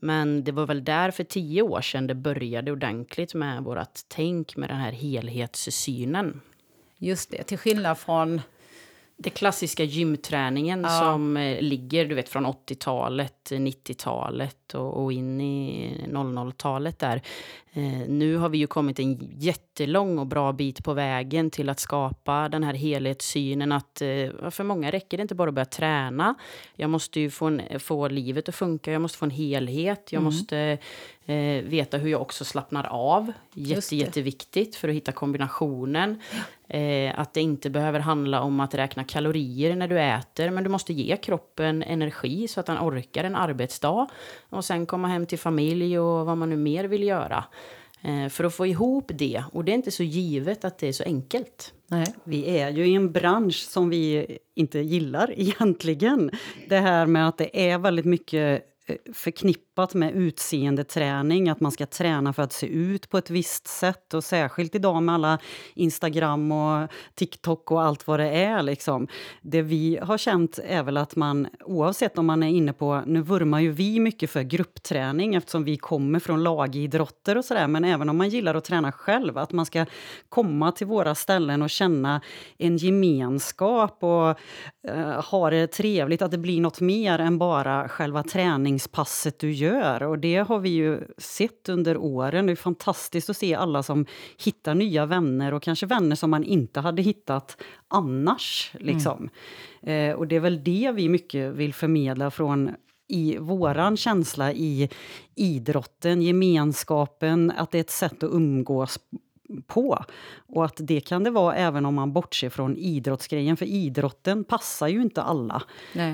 Men 0.00 0.44
det 0.44 0.52
var 0.52 0.66
väl 0.66 0.84
där 0.84 1.10
för 1.10 1.24
tio 1.24 1.62
år 1.62 1.80
sedan 1.80 2.06
det 2.06 2.14
började 2.14 2.72
ordentligt 2.72 3.34
med 3.34 3.64
vårt 3.64 3.98
tänk 4.08 4.56
med 4.56 4.70
den 4.70 4.76
här 4.76 4.92
helhetssynen. 4.92 6.40
Just 6.98 7.30
det, 7.30 7.42
till 7.42 7.58
skillnad 7.58 7.98
från... 7.98 8.40
Det 9.18 9.30
klassiska 9.30 9.84
gymträningen 9.84 10.80
Ja. 10.82 11.00
som 11.00 11.36
eh, 11.36 11.60
ligger 11.62 12.04
du 12.04 12.14
vet, 12.14 12.28
från 12.28 12.46
80-talet, 12.46 13.48
90-talet 13.50 14.57
och, 14.74 15.04
och 15.04 15.12
in 15.12 15.40
i 15.40 15.92
00-talet 16.08 16.98
där. 16.98 17.22
Eh, 17.72 18.08
nu 18.08 18.36
har 18.36 18.48
vi 18.48 18.58
ju 18.58 18.66
kommit 18.66 18.98
en 18.98 19.30
jättelång 19.38 20.18
och 20.18 20.26
bra 20.26 20.52
bit 20.52 20.84
på 20.84 20.94
vägen 20.94 21.50
till 21.50 21.68
att 21.68 21.80
skapa 21.80 22.48
den 22.48 22.64
här 22.64 22.74
helhetssynen 22.74 23.72
att 23.72 24.02
eh, 24.02 24.50
för 24.50 24.64
många 24.64 24.90
räcker 24.90 25.16
det 25.16 25.22
inte 25.22 25.34
bara 25.34 25.48
att 25.48 25.54
börja 25.54 25.66
träna. 25.66 26.34
Jag 26.74 26.90
måste 26.90 27.20
ju 27.20 27.30
få, 27.30 27.46
en, 27.46 27.80
få 27.80 28.08
livet 28.08 28.48
att 28.48 28.54
funka, 28.54 28.92
jag 28.92 29.02
måste 29.02 29.18
få 29.18 29.24
en 29.24 29.30
helhet, 29.30 30.12
jag 30.12 30.22
måste 30.22 30.78
eh, 31.26 31.62
veta 31.64 31.96
hur 31.96 32.10
jag 32.10 32.22
också 32.22 32.44
slappnar 32.44 32.84
av. 32.84 33.32
Jätte, 33.54 33.96
jätteviktigt 33.96 34.76
för 34.76 34.88
att 34.88 34.94
hitta 34.94 35.12
kombinationen. 35.12 36.20
Eh, 36.68 37.20
att 37.20 37.34
det 37.34 37.40
inte 37.40 37.70
behöver 37.70 38.00
handla 38.00 38.42
om 38.42 38.60
att 38.60 38.74
räkna 38.74 39.04
kalorier 39.04 39.76
när 39.76 39.88
du 39.88 40.00
äter, 40.00 40.50
men 40.50 40.64
du 40.64 40.70
måste 40.70 40.92
ge 40.92 41.16
kroppen 41.16 41.82
energi 41.82 42.48
så 42.48 42.60
att 42.60 42.66
den 42.66 42.78
orkar 42.78 43.24
en 43.24 43.34
arbetsdag. 43.34 44.06
Och 44.58 44.64
sen 44.64 44.86
komma 44.86 45.08
hem 45.08 45.26
till 45.26 45.38
familj 45.38 45.98
och 45.98 46.26
vad 46.26 46.38
man 46.38 46.50
nu 46.50 46.56
mer 46.56 46.84
vill 46.84 47.02
göra. 47.02 47.44
Eh, 48.02 48.28
för 48.28 48.44
att 48.44 48.54
få 48.54 48.66
ihop 48.66 49.10
det. 49.14 49.44
Och 49.52 49.64
det 49.64 49.72
är 49.72 49.74
inte 49.74 49.90
så 49.90 50.02
givet 50.02 50.64
att 50.64 50.78
det 50.78 50.88
är 50.88 50.92
så 50.92 51.04
enkelt. 51.04 51.72
Nej. 51.86 52.06
Vi 52.24 52.58
är 52.58 52.70
ju 52.70 52.86
i 52.86 52.94
en 52.94 53.12
bransch 53.12 53.56
som 53.56 53.90
vi 53.90 54.26
inte 54.54 54.78
gillar 54.78 55.32
egentligen. 55.36 56.30
Det 56.68 56.76
här 56.78 57.06
med 57.06 57.28
att 57.28 57.38
det 57.38 57.70
är 57.70 57.78
väldigt 57.78 58.04
mycket 58.04 58.64
Eh, 58.88 58.96
förknippat 59.12 59.94
med 59.94 60.14
utseendeträning, 60.14 61.48
att 61.48 61.60
man 61.60 61.72
ska 61.72 61.86
träna 61.86 62.32
för 62.32 62.42
att 62.42 62.52
se 62.52 62.66
ut 62.66 63.08
på 63.08 63.18
ett 63.18 63.30
visst 63.30 63.66
sätt. 63.66 64.14
Och 64.14 64.24
särskilt 64.24 64.74
idag 64.74 65.02
med 65.02 65.14
alla 65.14 65.38
Instagram 65.74 66.52
och 66.52 66.88
TikTok 67.14 67.70
och 67.70 67.82
allt 67.82 68.06
vad 68.06 68.20
det 68.20 68.28
är. 68.28 68.62
Liksom. 68.62 69.08
Det 69.42 69.62
vi 69.62 69.98
har 70.02 70.18
känt 70.18 70.58
är 70.64 70.82
väl 70.82 70.96
att 70.96 71.16
man, 71.16 71.48
oavsett 71.64 72.18
om 72.18 72.26
man 72.26 72.42
är 72.42 72.48
inne 72.48 72.72
på... 72.72 73.02
Nu 73.06 73.22
vurmar 73.22 73.60
ju 73.60 73.70
vi 73.70 74.00
mycket 74.00 74.30
för 74.30 74.42
gruppträning 74.42 75.34
eftersom 75.34 75.64
vi 75.64 75.76
kommer 75.76 76.18
från 76.18 76.42
lagidrotter 76.42 77.38
och 77.38 77.44
sådär. 77.44 77.68
Men 77.68 77.84
även 77.84 78.08
om 78.08 78.16
man 78.16 78.28
gillar 78.28 78.54
att 78.54 78.64
träna 78.64 78.92
själv, 78.92 79.38
att 79.38 79.52
man 79.52 79.66
ska 79.66 79.86
komma 80.28 80.72
till 80.72 80.86
våra 80.86 81.14
ställen 81.14 81.62
och 81.62 81.70
känna 81.70 82.20
en 82.58 82.76
gemenskap 82.76 83.98
och 84.00 84.28
eh, 84.88 85.24
ha 85.24 85.50
det 85.50 85.66
trevligt, 85.66 86.22
att 86.22 86.30
det 86.30 86.38
blir 86.38 86.60
något 86.60 86.80
mer 86.80 87.18
än 87.18 87.38
bara 87.38 87.88
själva 87.88 88.22
träningen 88.22 88.77
träningspasset 88.78 89.38
du 89.38 89.52
gör. 89.52 90.02
Och 90.02 90.18
det 90.18 90.36
har 90.36 90.58
vi 90.58 90.68
ju 90.68 91.00
sett 91.18 91.68
under 91.68 91.96
åren. 91.96 92.46
Det 92.46 92.52
är 92.52 92.56
fantastiskt 92.56 93.30
att 93.30 93.36
se 93.36 93.54
alla 93.54 93.82
som 93.82 94.06
hittar 94.38 94.74
nya 94.74 95.06
vänner 95.06 95.54
och 95.54 95.62
kanske 95.62 95.86
vänner 95.86 96.16
som 96.16 96.30
man 96.30 96.44
inte 96.44 96.80
hade 96.80 97.02
hittat 97.02 97.56
annars. 97.88 98.72
Liksom. 98.80 99.30
Eh, 99.82 100.12
och 100.12 100.26
det 100.26 100.36
är 100.36 100.40
väl 100.40 100.64
det 100.64 100.92
vi 100.94 101.08
mycket 101.08 101.54
vill 101.54 101.74
förmedla 101.74 102.30
från 102.30 102.70
i 103.08 103.38
våran 103.38 103.96
känsla 103.96 104.52
i 104.52 104.88
idrotten, 105.36 106.22
gemenskapen, 106.22 107.50
att 107.56 107.70
det 107.70 107.78
är 107.78 107.80
ett 107.80 107.90
sätt 107.90 108.22
att 108.22 108.30
umgås 108.32 108.98
på. 109.66 110.04
Och 110.48 110.64
att 110.64 110.76
det 110.78 111.00
kan 111.00 111.24
det 111.24 111.30
vara 111.30 111.54
även 111.54 111.86
om 111.86 111.94
man 111.94 112.12
bortser 112.12 112.50
från 112.50 112.76
idrottsgrejen, 112.76 113.56
för 113.56 113.66
idrotten 113.66 114.44
passar 114.44 114.88
ju 114.88 115.02
inte 115.02 115.22
alla. 115.22 115.62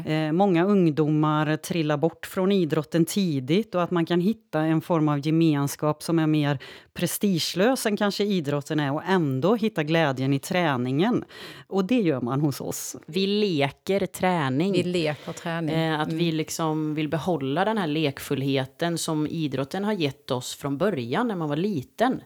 Eh, 0.06 0.32
många 0.32 0.64
ungdomar 0.64 1.56
trillar 1.56 1.96
bort 1.96 2.26
från 2.26 2.52
idrotten 2.52 3.04
tidigt 3.04 3.74
och 3.74 3.82
att 3.82 3.90
man 3.90 4.06
kan 4.06 4.20
hitta 4.20 4.60
en 4.60 4.80
form 4.80 5.08
av 5.08 5.26
gemenskap 5.26 6.02
som 6.02 6.18
är 6.18 6.26
mer 6.26 6.58
prestigelös 6.94 7.86
än 7.86 7.96
kanske 7.96 8.24
idrotten 8.24 8.80
är 8.80 8.92
och 8.92 9.02
ändå 9.06 9.54
hitta 9.54 9.82
glädjen 9.82 10.32
i 10.32 10.38
träningen. 10.38 11.24
Och 11.66 11.84
det 11.84 12.00
gör 12.00 12.20
man 12.20 12.40
hos 12.40 12.60
oss. 12.60 12.96
Vi 13.06 13.26
leker 13.26 14.06
träning. 14.06 14.72
Vi 14.72 14.82
leker 14.82 15.32
träning. 15.32 15.74
Eh, 15.74 16.00
att 16.00 16.12
vi 16.12 16.32
liksom 16.32 16.94
vill 16.94 17.08
behålla 17.08 17.64
den 17.64 17.78
här 17.78 17.86
lekfullheten 17.86 18.98
som 18.98 19.26
idrotten 19.26 19.84
har 19.84 19.92
gett 19.92 20.30
oss 20.30 20.54
från 20.54 20.78
början 20.78 21.28
när 21.28 21.36
man 21.36 21.48
var 21.48 21.56
liten. 21.56 22.20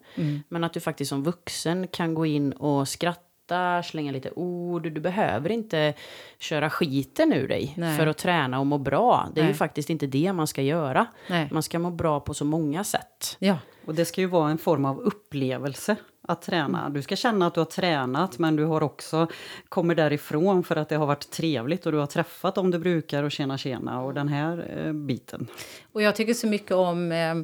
Men 0.48 0.64
att 0.64 0.72
du 0.72 0.80
faktiskt 0.80 0.97
faktiskt 0.98 1.08
som 1.08 1.22
vuxen 1.22 1.88
kan 1.88 2.14
gå 2.14 2.26
in 2.26 2.52
och 2.52 2.88
skratta, 2.88 3.82
slänga 3.82 4.12
lite 4.12 4.30
ord. 4.30 4.82
Du 4.82 5.00
behöver 5.00 5.50
inte 5.50 5.94
köra 6.38 6.70
skiten 6.70 7.32
ur 7.32 7.48
dig 7.48 7.74
Nej. 7.76 7.98
för 7.98 8.06
att 8.06 8.18
träna 8.18 8.60
och 8.60 8.66
må 8.66 8.78
bra. 8.78 9.28
Det 9.34 9.40
är 9.40 9.44
Nej. 9.44 9.52
ju 9.52 9.56
faktiskt 9.56 9.90
inte 9.90 10.06
det 10.06 10.32
man 10.32 10.46
ska 10.46 10.62
göra. 10.62 11.06
Nej. 11.28 11.48
Man 11.52 11.62
ska 11.62 11.78
må 11.78 11.90
bra 11.90 12.20
på 12.20 12.34
så 12.34 12.44
många 12.44 12.84
sätt. 12.84 13.36
Ja. 13.38 13.58
Och 13.86 13.94
det 13.94 14.04
ska 14.04 14.20
ju 14.20 14.26
vara 14.26 14.50
en 14.50 14.58
form 14.58 14.84
av 14.84 15.00
upplevelse 15.00 15.96
att 16.22 16.42
träna. 16.42 16.88
Du 16.88 17.02
ska 17.02 17.16
känna 17.16 17.46
att 17.46 17.54
du 17.54 17.60
har 17.60 17.64
tränat 17.64 18.38
men 18.38 18.56
du 18.56 18.64
har 18.64 18.82
också 18.82 19.26
kommer 19.68 19.94
därifrån 19.94 20.64
för 20.64 20.76
att 20.76 20.88
det 20.88 20.96
har 20.96 21.06
varit 21.06 21.30
trevligt 21.30 21.86
och 21.86 21.92
du 21.92 21.98
har 21.98 22.06
träffat 22.06 22.54
dem 22.54 22.70
du 22.70 22.78
brukar 22.78 23.22
och 23.22 23.32
tjena 23.32 23.58
tjena 23.58 24.02
och 24.02 24.14
den 24.14 24.28
här 24.28 24.86
eh, 24.86 24.92
biten. 24.92 25.46
Och 25.92 26.02
jag 26.02 26.16
tycker 26.16 26.34
så 26.34 26.46
mycket 26.46 26.72
om 26.72 27.12
eh, 27.12 27.34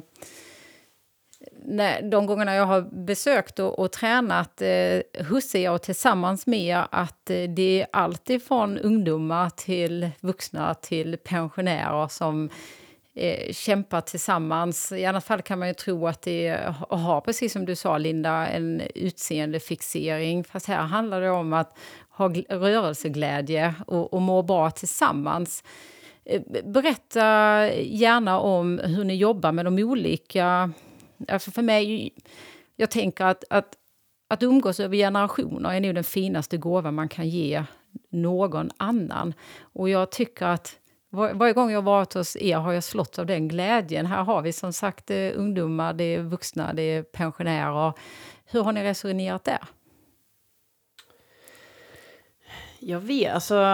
när, 1.65 2.01
de 2.01 2.25
gångerna 2.25 2.55
jag 2.55 2.65
har 2.65 2.81
besökt 2.81 3.59
och, 3.59 3.79
och 3.79 3.91
tränat 3.91 4.61
eh, 4.61 5.23
husse 5.23 5.59
jag 5.59 5.81
tillsammans 5.81 6.47
med 6.47 6.83
att 6.91 7.29
eh, 7.29 7.43
det 7.43 7.81
är 7.81 7.87
alltid 7.91 8.43
från 8.43 8.77
ungdomar 8.77 9.49
till 9.49 10.09
vuxna 10.19 10.73
till 10.73 11.17
pensionärer 11.17 12.07
som 12.07 12.49
eh, 13.15 13.51
kämpar 13.53 14.01
tillsammans. 14.01 14.91
I 14.91 15.05
annat 15.05 15.25
fall 15.25 15.41
kan 15.41 15.59
man 15.59 15.67
ju 15.67 15.73
tro 15.73 16.07
att 16.07 16.21
det 16.21 16.59
har, 16.89 17.21
precis 17.21 17.53
som 17.53 17.65
du 17.65 17.75
sa 17.75 17.97
Linda, 17.97 18.47
en 18.47 18.81
utseendefixering. 18.95 20.43
Fast 20.43 20.67
här 20.67 20.81
handlar 20.81 21.21
det 21.21 21.29
om 21.29 21.53
att 21.53 21.77
ha 22.09 22.29
rörelseglädje 22.49 23.75
och, 23.87 24.13
och 24.13 24.21
må 24.21 24.41
bra 24.41 24.71
tillsammans. 24.71 25.63
Eh, 26.25 26.41
Berätta 26.63 27.21
gärna 27.73 28.39
om 28.39 28.79
hur 28.79 29.03
ni 29.03 29.15
jobbar 29.15 29.51
med 29.51 29.65
de 29.65 29.79
olika... 29.79 30.71
Alltså 31.27 31.51
för 31.51 31.61
mig, 31.61 32.13
jag 32.75 32.91
tänker 32.91 33.25
att, 33.25 33.43
att, 33.49 33.77
att 34.27 34.43
umgås 34.43 34.79
över 34.79 34.97
generationer 34.97 35.73
är 35.73 35.79
nog 35.79 35.95
den 35.95 36.03
finaste 36.03 36.57
gåva 36.57 36.91
man 36.91 37.09
kan 37.09 37.29
ge 37.29 37.63
någon 38.09 38.71
annan. 38.77 39.33
Och 39.61 39.89
jag 39.89 40.11
tycker 40.11 40.45
att 40.45 40.79
var, 41.09 41.33
varje 41.33 41.53
gång 41.53 41.71
jag 41.71 41.77
har 41.77 41.83
varit 41.83 42.13
hos 42.13 42.35
er 42.35 42.57
har 42.57 42.73
jag 42.73 42.83
slått 42.83 43.19
av 43.19 43.25
den 43.25 43.47
glädjen. 43.47 44.05
Här 44.05 44.23
har 44.23 44.41
vi 44.41 44.53
som 44.53 44.73
sagt 44.73 45.11
eh, 45.11 45.31
ungdomar, 45.35 45.93
det 45.93 46.03
är 46.03 46.21
vuxna, 46.21 46.73
det 46.73 46.81
är 46.81 47.03
pensionärer. 47.03 47.93
Hur 48.45 48.63
har 48.63 48.71
ni 48.71 48.83
resonerat 48.83 49.43
där? 49.43 49.59
Jag 52.79 52.99
vet, 52.99 53.33
alltså 53.33 53.65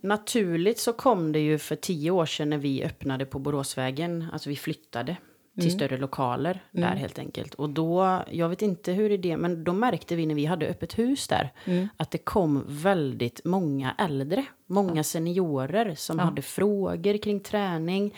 naturligt 0.00 0.78
så 0.78 0.92
kom 0.92 1.32
det 1.32 1.38
ju 1.38 1.58
för 1.58 1.76
tio 1.76 2.10
år 2.10 2.26
sedan 2.26 2.50
när 2.50 2.58
vi 2.58 2.84
öppnade 2.84 3.26
på 3.26 3.38
Boråsvägen, 3.38 4.28
alltså 4.32 4.48
vi 4.48 4.56
flyttade 4.56 5.16
till 5.60 5.72
större 5.72 5.96
lokaler 5.96 6.62
där 6.70 6.96
helt 6.96 7.18
enkelt. 7.18 7.54
Och 7.54 7.70
då, 7.70 8.22
jag 8.30 8.48
vet 8.48 8.62
inte 8.62 8.92
hur 8.92 9.08
det 9.08 9.14
är 9.14 9.18
det, 9.18 9.36
men 9.36 9.64
då 9.64 9.72
märkte 9.72 10.16
vi 10.16 10.26
när 10.26 10.34
vi 10.34 10.44
hade 10.44 10.66
öppet 10.66 10.98
hus 10.98 11.28
där, 11.28 11.52
att 11.96 12.10
det 12.10 12.18
kom 12.18 12.64
väldigt 12.68 13.40
många 13.44 13.94
äldre, 13.98 14.44
många 14.66 15.04
seniorer 15.04 15.94
som 15.94 16.18
hade 16.24 16.42
frågor 16.42 17.16
kring 17.16 17.40
träning. 17.40 18.14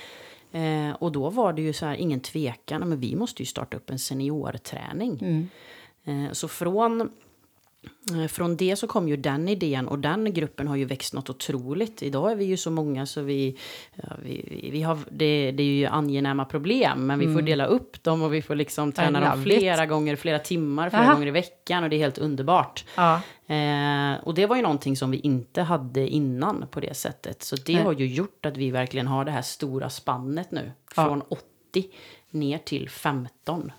Eh, 0.52 0.90
och 0.90 1.12
då 1.12 1.30
var 1.30 1.52
det 1.52 1.62
ju 1.62 1.72
så 1.72 1.86
här, 1.86 1.94
ingen 1.94 2.20
tvekan, 2.20 2.88
men 2.88 3.00
vi 3.00 3.16
måste 3.16 3.42
ju 3.42 3.46
starta 3.46 3.76
upp 3.76 3.90
en 3.90 3.98
seniorträning. 3.98 5.18
Eh, 6.04 6.32
så 6.32 6.48
från 6.48 7.10
Från 8.28 8.56
det 8.56 8.76
så 8.76 8.86
kom 8.86 9.08
ju 9.08 9.16
den 9.16 9.48
idén 9.48 9.88
och 9.88 9.98
den 9.98 10.32
gruppen 10.34 10.68
har 10.68 10.76
ju 10.76 10.84
växt 10.84 11.14
något 11.14 11.30
otroligt. 11.30 12.02
Idag 12.02 12.32
är 12.32 12.36
vi 12.36 12.44
ju 12.44 12.56
så 12.56 12.70
många 12.70 13.06
så 13.06 13.22
vi, 13.22 13.56
ja, 13.94 14.08
vi, 14.22 14.68
vi- 14.72 14.82
har, 14.82 14.98
det, 15.10 15.50
det 15.52 15.62
är 15.62 15.66
ju 15.66 15.86
angenäma 15.86 16.44
problem 16.44 17.06
men 17.06 17.18
vi 17.18 17.32
får 17.34 17.42
dela 17.42 17.66
upp 17.66 18.02
dem 18.02 18.22
och 18.22 18.34
vi 18.34 18.42
får 18.42 18.54
liksom 18.54 18.92
träna 18.92 19.20
dem 19.20 19.38
love 19.40 19.54
it. 19.54 19.58
flera 19.60 19.86
gånger, 19.86 20.16
flera 20.16 20.38
timmar, 20.38 20.90
flera 20.90 21.02
Aha. 21.02 21.12
gånger 21.14 21.26
i 21.26 21.30
veckan 21.30 21.84
och 21.84 21.90
det 21.90 21.96
är 21.96 22.00
helt 22.00 22.18
underbart. 22.18 22.84
Ja. 22.96 23.14
Eh, 23.46 24.14
och 24.22 24.34
det 24.34 24.46
var 24.46 24.56
ju 24.56 24.62
någonting 24.62 24.96
som 24.96 25.10
vi 25.10 25.18
inte 25.18 25.62
hade 25.62 26.08
innan 26.08 26.64
på 26.70 26.80
det 26.80 26.94
sättet. 26.96 27.42
Så 27.42 27.56
det 27.56 27.74
Nej. 27.74 27.82
har 27.84 27.92
ju 27.92 28.06
gjort 28.06 28.46
att 28.46 28.56
vi 28.56 28.70
verkligen 28.70 29.06
har 29.06 29.24
det 29.24 29.30
här 29.30 29.42
stora 29.42 29.90
spannet 29.90 30.50
nu. 30.50 30.72
Ja. 30.96 31.04
Från 31.04 31.22
80 31.22 31.44
ner 32.30 32.58
till 32.58 32.88
15. 32.90 33.72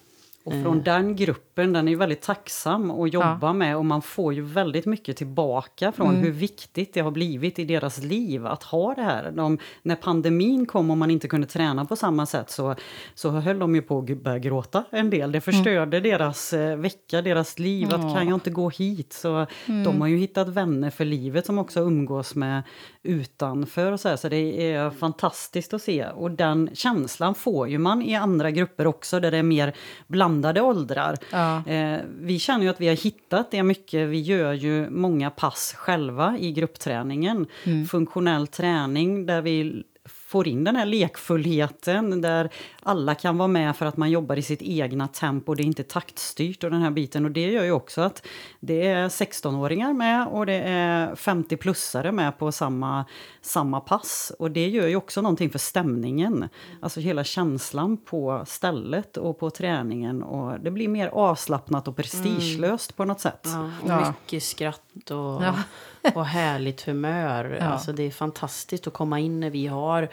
Och 0.43 0.53
från 0.53 0.83
den 0.83 1.15
gruppen, 1.15 1.46
den 1.65 1.87
är 1.87 1.91
ju 1.91 1.97
väldigt 1.97 2.21
tacksam 2.21 2.91
att 2.91 3.13
jobba 3.13 3.37
Ja. 3.41 3.53
med 3.53 3.77
och 3.77 3.85
man 3.85 4.01
får 4.01 4.33
ju 4.33 4.41
väldigt 4.41 4.85
mycket 4.85 5.17
tillbaka 5.17 5.91
från 5.91 6.15
hur 6.15 6.31
viktigt 6.31 6.93
det 6.93 6.99
har 6.99 7.11
blivit 7.11 7.59
i 7.59 7.65
deras 7.65 7.97
liv 8.03 8.45
att 8.45 8.63
ha 8.63 8.93
det 8.93 9.01
här. 9.01 9.31
De, 9.31 9.57
när 9.81 9.95
pandemin 9.95 10.65
kom 10.65 10.91
och 10.91 10.97
man 10.97 11.11
inte 11.11 11.27
kunde 11.27 11.47
träna 11.47 11.85
på 11.85 11.95
samma 11.95 12.25
sätt 12.25 12.49
så, 12.49 12.75
så 13.15 13.29
höll 13.29 13.59
de 13.59 13.75
ju 13.75 13.81
på 13.81 13.99
att 13.99 14.23
börja 14.23 14.39
gråta 14.39 14.83
en 14.89 15.09
del. 15.09 15.31
Det 15.31 15.41
förstörde 15.41 15.99
deras 15.99 16.53
eh, 16.53 16.75
vecka, 16.77 17.21
deras 17.21 17.59
liv. 17.59 17.87
Att 17.93 18.15
kan 18.15 18.27
jag 18.27 18.35
inte 18.35 18.49
gå 18.49 18.69
hit? 18.69 19.13
Så 19.13 19.45
de 19.65 20.01
har 20.01 20.07
ju 20.07 20.17
hittat 20.17 20.47
vänner 20.47 20.89
för 20.89 21.05
livet 21.05 21.45
som 21.45 21.57
också 21.59 21.79
umgås 21.79 22.35
med 22.35 22.63
utanför 23.03 23.91
och 23.91 23.99
så 23.99 24.09
här. 24.09 24.15
Så 24.15 24.29
det 24.29 24.71
är 24.73 24.89
fantastiskt 24.89 25.73
att 25.73 25.81
se. 25.81 26.05
Och 26.05 26.31
den 26.31 26.69
känslan 26.73 27.35
får 27.35 27.67
ju 27.69 27.77
man 27.77 28.01
i 28.01 28.15
andra 28.15 28.51
grupper 28.51 28.87
också 28.87 29.19
där 29.19 29.31
det 29.31 29.37
är 29.37 29.43
mer 29.43 29.73
blandade 30.07 30.61
åldrar. 30.61 31.17
Ja. 31.31 31.46
Eh, 31.67 31.99
vi 32.21 32.39
känner 32.39 32.63
ju 32.63 32.69
att 32.69 32.81
vi 32.81 32.87
har 32.87 32.95
hittat 32.95 33.51
det 33.51 33.63
mycket. 33.63 34.07
Vi 34.07 34.21
gör 34.21 34.53
ju 34.53 34.89
många 34.89 35.29
pass 35.29 35.73
själva 35.77 36.37
i 36.39 36.51
gruppträningen. 36.51 37.45
Funktionell 37.89 38.47
träning 38.47 39.25
där 39.25 39.41
vi 39.41 39.83
får 40.27 40.47
in 40.47 40.63
den 40.63 40.75
här 40.75 40.85
lekfullheten 40.85 42.21
där 42.21 42.49
alla 42.83 43.15
kan 43.15 43.37
vara 43.37 43.47
med 43.47 43.75
för 43.75 43.85
att 43.85 43.97
man 43.97 44.11
jobbar 44.11 44.35
i 44.35 44.41
sitt 44.41 44.61
egna 44.61 45.07
tempo. 45.07 45.53
Det 45.53 45.63
är 45.63 45.65
inte 45.65 45.83
taktstyrt 45.83 46.63
och 46.63 46.71
den 46.71 46.81
här 46.81 46.91
biten. 46.91 47.25
Och 47.25 47.31
det 47.31 47.51
gör 47.51 47.63
ju 47.63 47.71
också 47.71 48.01
att 48.01 48.27
det 48.59 48.87
är 48.87 49.09
16-åringar 49.09 49.93
med 49.93 50.27
och 50.27 50.45
det 50.45 50.53
är 50.53 51.15
50-plussare 51.15 52.11
med 52.11 52.39
på 52.39 52.51
samma, 52.51 53.05
samma 53.41 53.79
pass. 53.79 54.31
Och 54.39 54.51
det 54.51 54.67
gör 54.67 54.87
ju 54.87 54.95
också 54.95 55.21
någonting 55.21 55.49
för 55.49 55.59
stämningen. 55.59 56.49
Alltså 56.81 56.99
hela 56.99 57.23
känslan 57.23 57.97
på 57.97 58.43
stället 58.45 59.17
och 59.17 59.39
på 59.39 59.49
träningen. 59.49 60.23
Och 60.23 60.59
det 60.59 60.71
blir 60.71 60.87
mer 60.87 61.07
avslappnat 61.07 61.87
och 61.87 61.95
prestigelöst 61.95 62.95
på 62.95 63.05
något 63.05 63.19
sätt. 63.19 63.47
Ja, 63.87 63.97
och 63.97 64.07
mycket 64.07 64.43
skratt 64.43 64.81
och, 65.11 65.43
Ja. 65.43 65.55
och 66.15 66.25
härligt 66.25 66.81
humör. 66.81 67.57
Ja. 67.59 67.65
Alltså 67.65 67.91
det 67.91 68.03
är 68.03 68.11
fantastiskt 68.11 68.87
att 68.87 68.93
komma 68.93 69.19
in 69.19 69.39
när 69.39 69.49
vi 69.49 69.67
har 69.67 70.09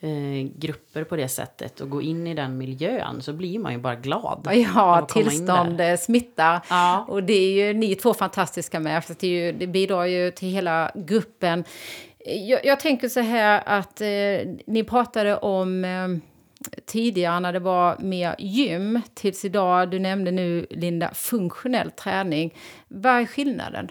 eh, 0.00 0.48
grupper 0.58 1.04
på 1.04 1.16
det 1.16 1.28
sättet 1.28 1.80
och 1.80 1.90
gå 1.90 2.02
in 2.02 2.26
i 2.26 2.34
den 2.34 2.58
miljön 2.58 3.22
så 3.22 3.32
blir 3.32 3.58
man 3.58 3.72
ju 3.72 3.78
bara 3.78 3.94
glad. 3.94 4.48
Ja, 4.74 5.06
tillstånd 5.10 5.80
eh, 5.80 5.96
smittar. 5.96 6.60
Ja. 6.70 7.04
Och 7.08 7.22
det 7.22 7.32
är 7.32 7.66
ju 7.66 7.74
ni 7.74 7.94
två 7.94 8.14
fantastiska 8.14 8.80
med, 8.80 9.04
för 9.04 9.16
det, 9.18 9.26
ju, 9.26 9.52
det 9.52 9.66
bidrar 9.66 10.04
ju 10.04 10.30
till 10.30 10.48
hela 10.48 10.90
gruppen. 10.94 11.64
Jag, 12.26 12.64
jag 12.64 12.80
tänker 12.80 13.08
så 13.08 13.20
här 13.20 13.62
att 13.66 14.00
eh, 14.00 14.06
ni 14.66 14.84
pratade 14.84 15.36
om 15.36 15.84
eh, 15.84 16.08
tidigare 16.86 17.40
när 17.40 17.52
det 17.52 17.58
var 17.58 17.96
mer 17.98 18.34
gym, 18.38 19.00
tills 19.14 19.44
idag, 19.44 19.90
du 19.90 19.98
nämnde 19.98 20.30
nu 20.30 20.66
Linda, 20.70 21.14
funktionell 21.14 21.90
träning. 21.90 22.54
Vad 22.88 23.12
är 23.12 23.26
skillnaden? 23.26 23.90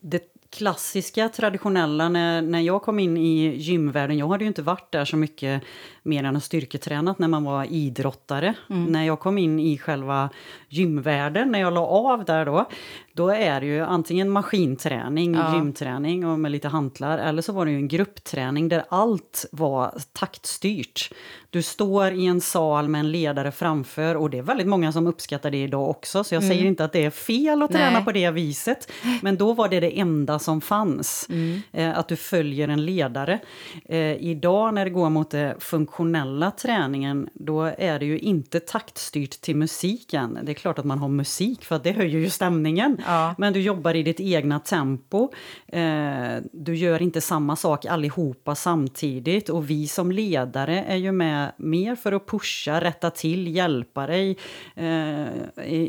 Det 0.00 0.32
klassiska, 0.50 1.28
traditionella, 1.28 2.08
när, 2.08 2.42
när 2.42 2.60
jag 2.60 2.82
kom 2.82 2.98
in 2.98 3.16
i 3.16 3.56
gymvärlden, 3.56 4.18
jag 4.18 4.28
hade 4.28 4.44
ju 4.44 4.48
inte 4.48 4.62
varit 4.62 4.92
där 4.92 5.04
så 5.04 5.16
mycket 5.16 5.62
mer 6.02 6.24
än 6.24 6.36
att 6.36 6.44
styrketränat 6.44 7.18
när 7.18 7.28
man 7.28 7.44
var 7.44 7.64
idrottare. 7.64 8.54
När 8.66 9.04
jag 9.04 9.20
kom 9.20 9.38
in 9.38 9.58
i 9.60 9.78
själva 9.78 10.30
gymvärlden, 10.68 11.52
när 11.52 11.60
jag 11.60 11.72
la 11.72 11.86
av 11.86 12.24
där 12.24 12.44
då, 12.44 12.68
då 13.14 13.28
är 13.28 13.60
det 13.60 13.66
ju 13.66 13.80
antingen 13.80 14.30
maskinträning, 14.30 15.34
Ja. 15.34 15.54
gymträning 15.54 16.26
och 16.26 16.38
med 16.40 16.52
lite 16.52 16.68
hantlar, 16.68 17.18
eller 17.18 17.42
så 17.42 17.52
var 17.52 17.64
det 17.64 17.70
ju 17.70 17.76
en 17.76 17.88
gruppträning 17.88 18.68
där 18.68 18.84
allt 18.88 19.46
var 19.52 19.94
taktstyrt. 20.12 21.12
Du 21.50 21.62
står 21.62 22.12
i 22.12 22.26
en 22.26 22.40
sal 22.40 22.88
med 22.88 22.98
en 22.98 23.12
ledare 23.12 23.52
framför 23.52 24.14
och 24.14 24.30
det 24.30 24.38
är 24.38 24.42
väldigt 24.42 24.66
många 24.66 24.92
som 24.92 25.06
uppskattar 25.06 25.50
det 25.50 25.62
idag 25.62 25.90
också, 25.90 26.24
så 26.24 26.34
jag 26.34 26.42
säger 26.44 26.64
inte 26.64 26.84
att 26.84 26.92
det 26.92 27.04
är 27.04 27.10
fel 27.10 27.62
att 27.62 27.70
träna 27.72 27.90
Nej. 27.90 28.04
på 28.04 28.12
det 28.12 28.30
viset. 28.30 28.92
Men 29.22 29.36
då 29.36 29.52
var 29.52 29.68
det 29.68 29.80
det 29.80 29.98
enda 30.00 30.38
som 30.38 30.60
fanns, 30.60 31.26
Mm. 31.28 31.60
eh, 31.72 31.98
att 31.98 32.08
du 32.08 32.16
följer 32.16 32.68
en 32.68 32.84
ledare. 32.84 33.38
Eh, 33.84 33.98
idag 34.12 34.74
när 34.74 34.84
det 34.84 34.90
går 34.90 35.10
mot 35.10 35.30
den 35.30 35.60
funktionella 35.60 36.50
träningen, 36.50 37.28
då 37.34 37.62
är 37.62 37.98
det 37.98 38.04
ju 38.06 38.18
inte 38.18 38.60
taktstyrt 38.60 39.30
till 39.40 39.56
musiken. 39.56 40.38
Det 40.42 40.52
är 40.52 40.54
klart 40.54 40.78
att 40.78 40.84
man 40.84 40.98
har 40.98 41.08
musik, 41.08 41.64
för 41.64 41.76
att 41.76 41.84
det 41.84 41.92
höjer 41.92 42.18
ju 42.18 42.30
stämningen. 42.30 43.01
Ja. 43.06 43.34
Men 43.38 43.52
du 43.52 43.60
jobbar 43.60 43.94
i 43.94 44.02
ditt 44.02 44.20
egna 44.20 44.58
tempo. 44.58 45.32
Eh, 45.66 46.36
du 46.52 46.76
gör 46.76 47.02
inte 47.02 47.20
samma 47.20 47.56
sak 47.56 47.86
allihopa 47.86 48.54
samtidigt. 48.54 49.48
Och 49.48 49.70
vi 49.70 49.88
som 49.88 50.12
ledare 50.12 50.84
är 50.88 50.96
ju 50.96 51.12
med 51.12 51.52
mer 51.56 51.96
för 51.96 52.12
att 52.12 52.26
pusha, 52.26 52.80
rätta 52.80 53.10
till, 53.10 53.56
hjälpa 53.56 54.06
dig 54.06 54.36
eh, 54.74 55.26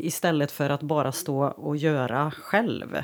istället 0.06 0.52
för 0.52 0.70
att 0.70 0.82
bara 0.82 1.12
stå 1.12 1.44
och 1.44 1.76
göra 1.76 2.30
själv. 2.30 2.96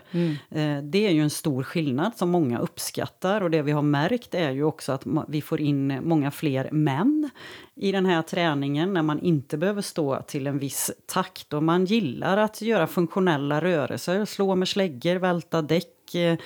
Eh, 0.50 0.78
det 0.82 1.06
är 1.06 1.10
ju 1.10 1.22
en 1.22 1.30
stor 1.30 1.62
skillnad 1.62 2.16
som 2.16 2.30
många 2.30 2.58
uppskattar. 2.58 3.40
Och 3.40 3.50
det 3.50 3.62
vi 3.62 3.72
har 3.72 3.82
märkt 3.82 4.34
är 4.34 4.50
ju 4.50 4.64
också 4.64 4.92
att 4.92 5.04
vi 5.28 5.42
får 5.42 5.60
in 5.60 5.98
många 6.02 6.30
fler 6.30 6.68
män 6.72 7.30
i 7.80 7.92
den 7.92 8.06
här 8.06 8.22
träningen 8.22 8.92
när 8.92 9.02
man 9.02 9.20
inte 9.20 9.56
behöver 9.56 9.82
stå 9.82 10.22
till 10.22 10.46
en 10.46 10.58
viss 10.58 10.90
takt. 11.06 11.52
Och 11.52 11.62
man 11.62 11.84
gillar 11.84 12.36
att 12.36 12.62
göra 12.62 12.86
funktionella 12.86 13.60
rörelser, 13.60 14.24
slå 14.24 14.54
med 14.54 14.68
släggor, 14.68 15.16
välta 15.16 15.62
däck, 15.62 16.14
eh, 16.14 16.36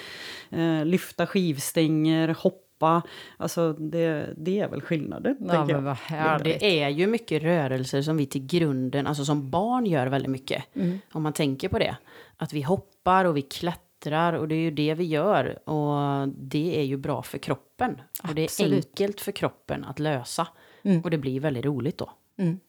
eh 0.51 0.85
lyfta 0.85 1.27
skivstänger, 1.27 2.29
hoppa 2.39 3.03
Alltså 3.37 3.73
det, 3.73 4.35
det 4.37 4.61
är 4.61 4.69
väl 4.69 4.81
skillnaden. 4.81 5.37
Ja, 5.41 5.65
men 5.65 5.85
vad 5.85 5.97
härligt. 5.97 6.61
Det 6.61 6.83
är 6.83 6.89
ju 6.89 7.07
mycket 7.07 7.43
rörelser 7.43 8.03
som 8.03 8.17
vi 8.17 8.27
till 8.27 8.47
grunden, 8.47 9.07
alltså 9.07 9.25
som 9.25 9.51
barn 9.51 9.87
gör 9.87 10.07
väldigt 10.07 10.31
mycket. 10.31 10.65
Mm. 10.75 10.99
Om 11.13 11.23
man 11.23 11.33
tänker 11.33 11.69
på 11.69 11.79
det. 11.79 11.97
Att 12.37 12.53
vi 12.53 12.63
hoppar 12.63 13.25
och 13.25 13.37
vi 13.37 13.43
klättrar 13.43 14.33
och 14.33 14.49
det 14.49 14.55
är 14.55 14.61
ju 14.61 14.71
det 14.71 14.95
vi 14.95 15.05
gör. 15.05 15.69
Och 15.69 16.29
det 16.29 16.81
är 16.81 16.85
ju 16.85 16.97
bra 16.97 17.23
för 17.23 17.39
kroppen. 17.39 18.01
Absolut. 18.23 18.29
Och 18.29 18.35
det 18.35 18.63
är 18.63 18.77
enkelt 18.77 19.21
för 19.21 19.33
kroppen 19.33 19.85
att 19.85 19.99
lösa. 19.99 20.49
Mm. 20.85 21.01
Och 21.01 21.11
det 21.11 21.19
blir 21.19 21.41
väldigt 21.41 21.65
roligt 21.65 21.99
då. 21.99 22.11
Mm. 22.39 22.61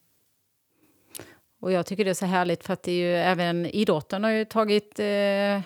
Och 1.59 1.71
jag 1.71 1.85
tycker 1.85 2.05
det 2.05 2.09
är 2.09 2.13
så 2.13 2.25
härligt 2.25 2.63
för 2.63 2.73
att 2.73 2.83
det 2.83 2.91
är 2.91 2.95
ju 2.95 3.15
även 3.15 3.65
idrotten 3.65 4.23
har 4.23 4.31
ju 4.31 4.45
tagit 4.45 4.99
eh, 4.99 5.61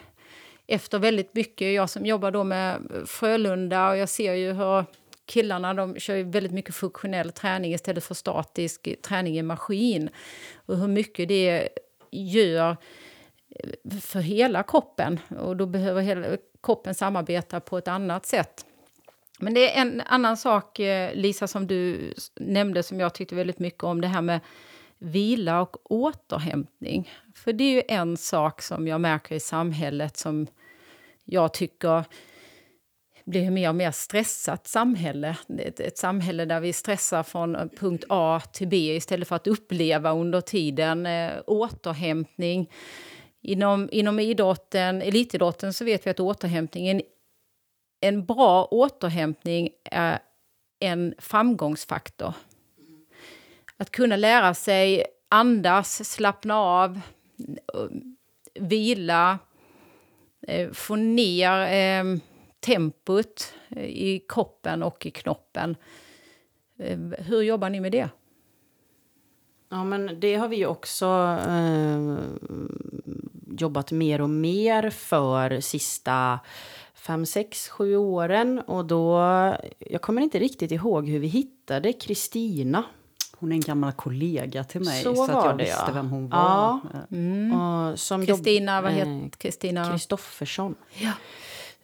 efter 0.68 1.00
väldigt 1.00 1.36
mycket. 1.36 1.74
Jag 1.74 1.90
som 1.90 2.06
jobbar 2.06 2.32
då 2.32 2.44
med 2.44 2.92
Frölunda 3.06 3.90
och 3.90 3.98
jag 3.98 4.10
ser 4.10 4.34
ju 4.34 4.54
hur 4.54 4.86
killarna 5.26 5.74
de 5.74 6.00
kör 6.00 6.24
väldigt 6.24 6.52
mycket 6.52 6.76
funktionell 6.76 7.32
träning 7.32 7.74
istället 7.74 8.04
för 8.04 8.16
statisk 8.16 8.90
träning 9.02 9.38
i 9.38 9.42
maskin. 9.42 10.10
Och 10.56 10.78
hur 10.78 10.88
mycket 10.88 11.28
det 11.28 11.70
gör 12.12 12.78
för 14.02 14.20
hela 14.20 14.64
kroppen. 14.64 15.20
Och 15.40 15.58
då 15.58 15.66
behöver 15.66 16.02
hela 16.02 16.38
kroppen 16.64 16.96
samarbeta 16.96 17.60
på 17.60 17.78
ett 17.78 17.88
annat 17.88 18.26
sätt. 18.26 18.66
Men 19.42 19.54
det 19.54 19.78
är 19.78 19.82
en 19.82 20.02
annan 20.02 20.38
sak, 20.38 20.80
eh, 20.80 21.16
Lisa, 21.16 21.48
som 21.48 21.68
du 21.68 22.14
nämnde 22.36 22.84
som 22.84 23.00
jag 23.00 23.14
tyckte 23.14 23.36
väldigt 23.36 23.60
mycket 23.60 23.84
om. 23.84 24.02
Det 24.02 24.08
här 24.08 24.22
med 24.22 24.40
vila 24.98 25.62
och 25.62 25.92
återhämtning. 25.92 27.10
För 27.36 27.54
det 27.54 27.64
är 27.64 27.72
ju 27.72 27.84
en 27.88 28.18
sak 28.18 28.62
som 28.62 28.88
jag 28.88 29.02
märker 29.02 29.36
i 29.36 29.40
samhället 29.40 30.18
som 30.18 30.48
jag 31.26 31.54
tycker 31.54 32.04
blir 33.26 33.52
mer 33.52 33.70
och 33.70 33.76
mer 33.76 33.92
stressat 33.92 34.68
samhälle. 34.68 35.38
Ett, 35.60 35.80
ett 35.80 35.98
samhälle 35.98 36.46
där 36.46 36.60
vi 36.60 36.74
stressar 36.74 37.24
från 37.24 37.56
eh, 37.56 37.66
punkt 37.80 38.04
A 38.10 38.42
till 38.54 38.68
B 38.68 38.96
istället 38.96 39.28
för 39.28 39.36
att 39.36 39.48
uppleva 39.48 40.12
under 40.12 40.42
tiden 40.42 41.06
eh, 41.06 41.32
återhämtning. 41.48 42.70
Inom, 43.42 43.90
inom 43.92 44.20
idrotten, 44.20 45.02
elitidrotten 45.02 45.74
så 45.74 45.86
vet 45.86 46.06
vi 46.06 46.12
att 46.12 46.20
återhämtningen, 46.20 46.98
en 46.98 47.02
en 48.02 48.26
bra 48.26 48.66
återhämtning 48.66 49.70
är 49.84 50.20
en 50.80 51.16
framgångsfaktor. 51.18 52.34
Att 53.78 53.90
kunna 53.90 54.16
lära 54.16 54.54
sig 54.54 55.06
andas, 55.30 56.10
slappna 56.10 56.58
av, 56.58 57.00
vila, 58.54 59.40
eh, 60.48 60.72
få 60.72 60.96
ner 60.96 61.74
eh, 61.74 62.20
tempot 62.60 63.54
eh, 63.70 63.84
i 63.84 64.26
kroppen 64.30 64.84
och 64.84 65.06
i 65.06 65.12
knoppen. 65.12 65.76
Eh, 66.80 67.00
hur 67.00 67.42
jobbar 67.42 67.70
ni 67.70 67.80
med 67.80 67.92
det? 67.92 68.10
Ja, 69.70 69.84
men 69.84 70.20
det 70.20 70.36
har 70.36 70.48
vi 70.48 70.66
också 70.66 71.06
eh, 71.48 72.18
jobbat 73.60 73.92
mer 73.92 74.22
och 74.22 74.30
mer 74.30 74.90
för 74.90 75.60
sista 75.60 76.40
fem, 77.00 77.26
sex, 77.26 77.70
sju 77.70 77.96
åren. 77.96 78.60
Och 78.60 78.86
då, 78.86 79.20
jag 79.80 80.02
kommer 80.02 80.22
inte 80.22 80.40
riktigt 80.40 80.72
ihåg 80.72 81.08
hur 81.08 81.20
vi 81.20 81.28
hittade 81.28 81.94
Kristina. 81.94 82.84
Hon 83.38 83.52
är 83.52 83.56
en 83.56 83.62
gammal 83.62 83.92
kollega 83.92 84.64
till 84.64 84.82
mig, 84.82 85.04
så, 85.04 85.16
så 85.16 85.24
att 85.24 85.46
jag 85.46 85.58
det, 85.58 85.64
visste 85.64 85.84
ja. 85.88 85.94
vem 85.94 86.10
hon 86.10 86.30
var. 86.30 86.38
Ja. 86.38 86.80
Mm. 87.12 88.26
Kristina, 88.26 88.82
vad 88.82 88.92
heter 88.92 89.24
eh, 89.24 89.30
Kristina? 89.30 89.92
Kristoffersson. 89.92 90.76
Ja. 90.94 91.12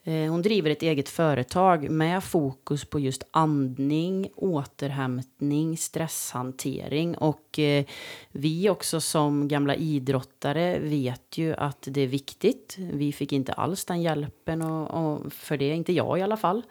Eh, 0.06 0.30
hon 0.30 0.42
driver 0.42 0.70
ett 0.70 0.82
eget 0.82 1.08
företag 1.08 1.90
med 1.90 2.24
fokus 2.24 2.84
på 2.84 3.00
just 3.00 3.24
andning, 3.30 4.28
återhämtning, 4.36 5.76
stresshantering. 5.76 7.16
Och 7.16 7.58
eh, 7.58 7.84
vi 8.32 8.70
också 8.70 9.00
som 9.00 9.48
gamla 9.48 9.74
idrottare 9.74 10.78
vet 10.78 11.38
ju 11.38 11.54
att 11.54 11.88
det 11.90 12.00
är 12.00 12.06
viktigt. 12.06 12.76
Vi 12.78 13.12
fick 13.12 13.32
inte 13.32 13.52
alls 13.52 13.84
den 13.84 14.02
hjälpen, 14.02 14.62
och, 14.62 14.90
och 14.90 15.32
för 15.32 15.56
det, 15.56 15.74
inte 15.74 15.92
jag 15.92 16.18
i 16.18 16.22
alla 16.22 16.36
fall. 16.36 16.62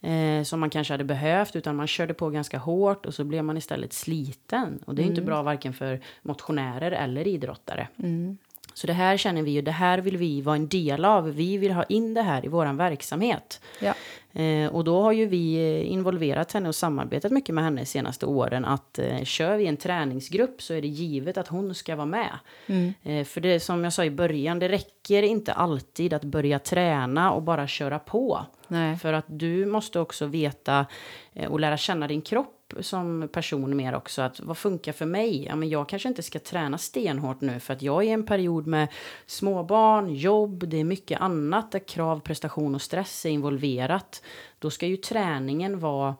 Eh, 0.00 0.42
som 0.42 0.60
man 0.60 0.70
kanske 0.70 0.92
hade 0.92 1.04
behövt, 1.04 1.56
utan 1.56 1.76
man 1.76 1.86
körde 1.86 2.14
på 2.14 2.30
ganska 2.30 2.58
hårt 2.58 3.06
och 3.06 3.14
så 3.14 3.24
blev 3.24 3.44
man 3.44 3.56
istället 3.56 3.92
sliten. 3.92 4.78
Och 4.86 4.94
det 4.94 5.02
är 5.02 5.04
mm. 5.04 5.12
inte 5.12 5.26
bra 5.26 5.42
varken 5.42 5.72
för 5.72 6.00
motionärer 6.22 6.90
eller 6.90 7.26
idrottare. 7.26 7.88
Mm. 7.96 8.38
Så 8.78 8.86
det 8.86 8.92
här 8.92 9.16
känner 9.16 9.42
vi 9.42 9.50
ju, 9.50 9.62
det 9.62 9.70
här 9.70 9.98
vill 9.98 10.16
vi 10.16 10.40
vara 10.40 10.56
en 10.56 10.68
del 10.68 11.04
av. 11.04 11.30
Vi 11.34 11.58
vill 11.58 11.72
ha 11.72 11.84
in 11.84 12.14
det 12.14 12.22
här 12.22 12.44
i 12.44 12.48
vår 12.48 12.72
verksamhet. 12.72 13.60
Ja. 13.80 13.94
Eh, 14.38 14.74
och 14.74 14.84
då 14.84 15.02
har 15.02 15.12
ju 15.12 15.26
vi 15.26 15.54
eh, 15.54 15.92
involverat 15.92 16.52
henne 16.52 16.68
och 16.68 16.74
samarbetat 16.74 17.32
mycket 17.32 17.54
med 17.54 17.64
henne 17.64 17.80
de 17.80 17.86
senaste 17.86 18.26
åren. 18.26 18.64
Att 18.64 18.98
eh, 18.98 19.24
kör 19.24 19.56
vi 19.56 19.66
en 19.66 19.76
träningsgrupp 19.76 20.62
så 20.62 20.74
är 20.74 20.82
det 20.82 20.88
givet 20.88 21.38
att 21.38 21.48
hon 21.48 21.74
ska 21.74 21.96
vara 21.96 22.06
med. 22.06 22.38
Mm. 22.66 22.94
Eh, 23.02 23.24
för 23.24 23.40
det 23.40 23.60
som 23.60 23.84
jag 23.84 23.92
sa 23.92 24.04
i 24.04 24.10
början, 24.10 24.58
det 24.58 24.68
räcker 24.68 25.22
inte 25.22 25.52
alltid 25.52 26.12
att 26.12 26.24
börja 26.24 26.58
träna 26.58 27.32
och 27.32 27.42
bara 27.42 27.66
köra 27.66 27.98
på. 27.98 28.46
Nej. 28.68 28.96
För 28.96 29.12
att 29.12 29.24
du 29.28 29.66
måste 29.66 30.00
också 30.00 30.26
veta 30.26 30.86
eh, 31.32 31.50
och 31.50 31.60
lära 31.60 31.76
känna 31.76 32.08
din 32.08 32.22
kropp 32.22 32.54
som 32.80 33.28
person 33.32 33.76
mer 33.76 33.94
också. 33.94 34.22
Att 34.22 34.40
vad 34.40 34.58
funkar 34.58 34.92
för 34.92 35.06
mig? 35.06 35.44
Ja, 35.44 35.56
men 35.56 35.68
jag 35.68 35.88
kanske 35.88 36.08
inte 36.08 36.22
ska 36.22 36.38
träna 36.38 36.78
stenhårt 36.78 37.40
nu 37.40 37.60
för 37.60 37.74
att 37.74 37.82
jag 37.82 38.02
är 38.02 38.08
i 38.08 38.10
en 38.10 38.26
period 38.26 38.66
med 38.66 38.88
småbarn, 39.26 40.14
jobb, 40.14 40.68
det 40.68 40.76
är 40.76 40.84
mycket 40.84 41.20
annat 41.20 41.72
där 41.72 41.78
krav, 41.78 42.20
prestation 42.20 42.74
och 42.74 42.82
stress 42.82 43.26
är 43.26 43.30
involverat. 43.30 44.22
Då 44.58 44.70
ska 44.70 44.86
ju 44.86 44.96
träningen 44.96 45.78
vara 45.78 46.16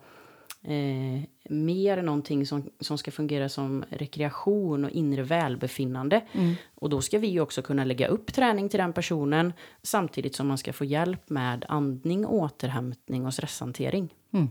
eh, 0.63 1.23
mer 1.49 2.03
någonting 2.03 2.47
som, 2.47 2.71
som 2.81 2.99
ska 2.99 3.11
fungera 3.11 3.49
som 3.49 3.85
rekreation 3.91 4.85
och 4.85 4.91
inre 4.91 5.23
välbefinnande. 5.23 6.25
Mm. 6.33 6.55
Och 6.75 6.91
då 6.91 7.01
ska 7.01 7.19
vi 7.19 7.41
också 7.41 7.63
kunna 7.63 7.85
lägga 7.85 8.09
upp 8.09 8.33
träning 8.33 8.69
till 8.69 8.79
den 8.79 8.93
personen 8.93 9.53
samtidigt 9.83 10.35
som 10.35 10.49
man 10.49 10.59
ska 10.59 10.73
få 10.73 10.85
hjälp 10.85 11.31
med 11.31 11.65
andning, 11.69 12.27
återhämtning 12.27 13.27
och 13.27 13.35
stresshantering. 13.35 14.15
Mm. 14.33 14.49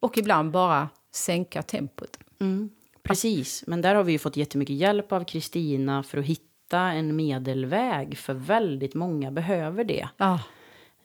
Och 0.00 0.18
ibland 0.18 0.50
bara 0.50 0.88
sänka 1.10 1.62
tempot. 1.62 2.18
Mm. 2.40 2.70
Precis, 3.02 3.64
men 3.66 3.82
där 3.82 3.94
har 3.94 4.04
vi 4.04 4.12
ju 4.12 4.18
fått 4.18 4.36
jättemycket 4.36 4.76
hjälp 4.76 5.12
av 5.12 5.24
Kristina 5.24 6.02
för 6.02 6.18
att 6.18 6.24
hitta 6.24 6.78
en 6.78 7.16
medelväg, 7.16 8.18
för 8.18 8.34
väldigt 8.34 8.94
många 8.94 9.30
behöver 9.30 9.84
det. 9.84 10.08
Ah. 10.16 10.38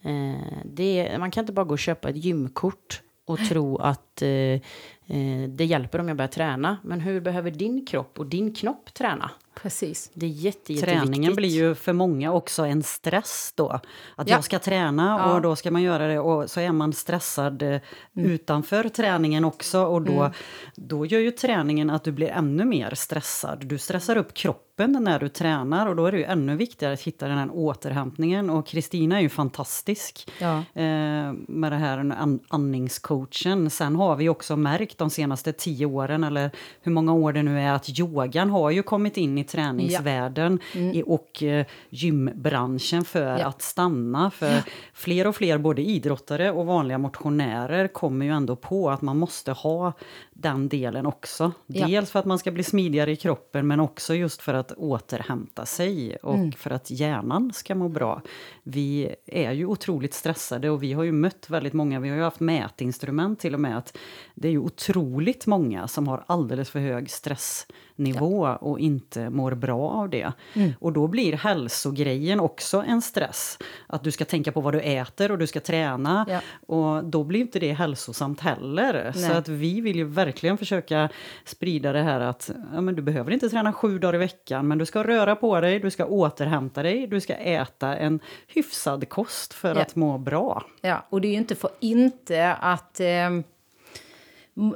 Eh, 0.06 0.58
det 0.65 1.18
man 1.20 1.32
kan 1.32 1.41
inte 1.41 1.54
bara 1.54 1.65
gå 1.65 1.72
och 1.72 1.80
köpa 1.80 2.10
ett 2.10 2.15
gymkort 2.15 3.02
och 3.26 3.39
tro 3.39 3.78
att 3.78 4.22
eh, 4.22 4.30
eh, 4.30 5.50
det 5.50 5.65
hjälper 5.65 6.00
om 6.00 6.08
jag 6.08 6.18
börjar 6.18 6.30
träna. 6.30 6.78
Men 6.84 7.02
hur 7.02 7.22
behöver 7.22 7.52
din 7.52 7.86
kropp 7.86 8.20
och 8.20 8.26
din 8.26 8.54
knopp 8.54 8.94
träna? 8.94 9.32
Precis. 9.62 10.12
Det 10.13 10.26
är 10.26 10.30
jätte, 10.30 10.74
Träningen 10.74 11.36
blir 11.36 11.50
ju 11.50 11.76
för 11.76 11.94
många 11.94 12.34
också 12.34 12.65
en 12.65 12.84
stress 12.84 13.54
då. 13.56 13.70
Att 14.15 14.30
ja. 14.30 14.36
jag 14.36 14.44
ska 14.44 14.60
träna 14.60 15.26
och 15.26 15.36
ja. 15.36 15.39
då 15.39 15.56
ska 15.56 15.72
man 15.72 15.82
göra 15.82 16.08
det 16.08 16.20
och 16.20 16.50
så 16.50 16.60
är 16.60 16.72
man 16.72 16.94
stressad 16.94 17.62
eh, 17.62 17.68
mm. 17.70 17.82
utanför 18.13 18.89
träningen 18.89 19.46
också 19.46 19.84
och 19.84 20.02
då, 20.02 20.20
mm. 20.20 20.32
då 20.76 21.06
gör 21.06 21.20
ju 21.20 21.32
träningen 21.32 21.89
att 21.89 22.04
du 22.04 22.12
blir 22.12 22.28
ännu 22.28 22.65
mer 22.65 22.96
stressad. 22.96 23.65
Du 23.65 23.78
stressar 23.78 24.15
upp 24.15 24.34
kroppen 24.34 24.98
när 25.02 25.20
du 25.20 25.30
tränar 25.30 25.88
och 25.88 25.96
då 25.96 26.06
är 26.06 26.12
det 26.12 26.18
ju 26.18 26.24
ännu 26.24 26.56
viktigare 26.56 26.94
att 26.94 27.02
hitta 27.02 27.28
den 27.28 27.38
här 27.38 27.50
återhämtningen 27.54 28.50
och 28.50 28.68
Kristina 28.68 29.18
är 29.18 29.22
ju 29.22 29.30
fantastisk 29.30 30.32
ja. 30.39 30.58
eh, 30.58 31.34
med 31.34 31.72
det 31.72 31.76
här 31.76 31.98
an 31.98 32.39
andningscoachen. 32.48 33.70
Sen 33.70 33.96
har 33.96 34.15
vi 34.15 34.30
också 34.30 34.56
märkt 34.56 34.98
de 34.98 35.10
senaste 35.10 35.54
tio 35.54 35.86
åren 35.86 36.24
eller 36.24 36.52
hur 36.82 36.91
många 36.91 37.13
år 37.13 37.34
det 37.34 37.44
nu 37.44 37.60
är 37.60 37.72
att 37.72 38.00
yogan 38.00 38.50
har 38.50 38.70
ju 38.70 38.84
kommit 38.84 39.18
in 39.18 39.38
i 39.38 39.44
träningsvärlden 39.47 40.60
ja. 40.73 40.79
mm. 40.79 41.03
och 41.03 41.43
eh, 41.43 41.65
gymbranschen 41.89 43.05
för 43.05 43.39
ja. 43.39 43.47
att 43.47 43.62
stanna. 43.62 44.31
För 44.31 44.51
ja. 44.51 44.62
fler 44.93 45.27
och 45.27 45.36
fler, 45.36 45.58
både 45.58 45.81
idrottare 45.81 46.51
och 46.51 46.65
vanliga 46.65 46.97
motionärer, 46.97 47.88
kommer 47.88 48.25
ju 48.25 48.31
ändå 48.31 48.55
på 48.55 48.89
att 48.89 49.01
man 49.01 49.17
måste 49.17 49.51
ha 49.51 49.93
den 50.34 50.69
delen 50.69 51.05
också. 51.05 51.51
Dels 51.67 52.12
för 52.12 52.19
att 52.19 52.25
man 52.25 52.39
ska 52.39 52.51
bli 52.51 52.63
smidigare 52.63 53.12
i 53.12 53.15
kroppen, 53.15 53.67
men 53.67 53.79
också 53.79 54.13
just 54.13 54.41
för 54.41 54.53
att 54.53 54.71
återhämta 54.71 55.65
sig 55.65 56.15
och 56.15 56.36
mm. 56.36 56.51
för 56.51 56.71
att 56.71 56.91
hjärnan 56.91 57.53
ska 57.53 57.75
må 57.75 57.89
bra. 57.89 58.21
Vi 58.63 59.15
är 59.25 59.51
ju 59.51 59.65
otroligt 59.65 60.13
stressade 60.13 60.69
och 60.69 60.84
vi 60.84 60.93
har 60.93 61.03
ju 61.03 61.12
mött 61.12 61.49
väldigt 61.49 61.73
många, 61.73 61.99
vi 61.99 62.10
har 62.10 62.17
ju 62.17 62.23
haft 62.23 62.39
mätinstrument 62.39 63.39
till 63.39 63.53
och 63.53 63.60
med, 63.60 63.77
att 63.77 63.97
det 64.36 64.47
är 64.47 64.51
ju 64.51 64.60
otroligt 64.60 65.45
många 65.45 65.88
som 65.88 66.08
har 66.08 66.23
alldeles 66.27 66.69
för 66.69 66.79
hög 66.79 67.10
stressnivå 67.10 68.58
och 68.62 68.79
inte 68.79 69.29
mår 69.36 69.52
bra 69.56 69.89
av 69.89 70.10
det. 70.10 70.32
Och 70.80 70.93
då 70.93 71.08
blir 71.08 71.34
hälsogrejen 71.34 72.39
också 72.39 72.84
en 72.88 73.02
stress. 73.02 73.58
Att 73.88 74.04
du 74.04 74.12
ska 74.12 74.26
tänka 74.26 74.52
på 74.52 74.62
vad 74.62 74.74
du 74.74 74.80
äter 74.82 75.32
och 75.32 75.38
du 75.38 75.48
ska 75.48 75.60
träna. 75.60 76.26
Ja. 76.30 76.39
Och 76.67 77.04
då 77.06 77.24
blir 77.24 77.39
inte 77.39 77.60
det 77.60 77.71
hälsosamt 77.74 78.41
heller. 78.41 79.12
Så 79.12 79.19
Nej. 79.19 79.32
att 79.38 79.48
vi 79.48 79.82
vill 79.82 79.95
ju 79.95 80.04
verkligen 80.04 80.58
försöka 80.58 81.10
sprida 81.45 81.91
det 81.93 82.02
här 82.02 82.19
att 82.19 82.52
ja, 82.74 82.82
men 82.82 82.95
du 82.95 83.02
behöver 83.02 83.32
inte 83.32 83.50
träna 83.50 83.74
sju 83.74 84.00
dagar 84.00 84.15
i 84.15 84.17
veckan, 84.17 84.67
men 84.67 84.78
du 84.78 84.86
ska 84.86 85.04
röra 85.04 85.36
på 85.36 85.62
dig, 85.62 85.80
du 85.80 85.91
ska 85.91 86.06
återhämta 86.06 86.84
dig, 86.84 87.08
du 87.08 87.21
ska 87.21 87.34
äta 87.36 87.95
en 87.98 88.19
hyfsad 88.48 89.10
kost 89.10 89.54
för 89.54 89.76
Ja. 89.76 89.82
att 89.82 89.95
må 89.95 90.17
bra. 90.17 90.63
Ja, 90.82 91.06
och 91.10 91.21
det 91.21 91.28
är 91.28 91.32
ju 91.32 91.38
inte 91.38 91.56
för 91.56 91.69
inte 91.80 92.54
att 92.54 93.00
eh, 93.00 93.30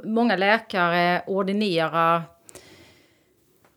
många 0.04 0.36
läkare 0.36 1.22
ordinerar 1.26 2.22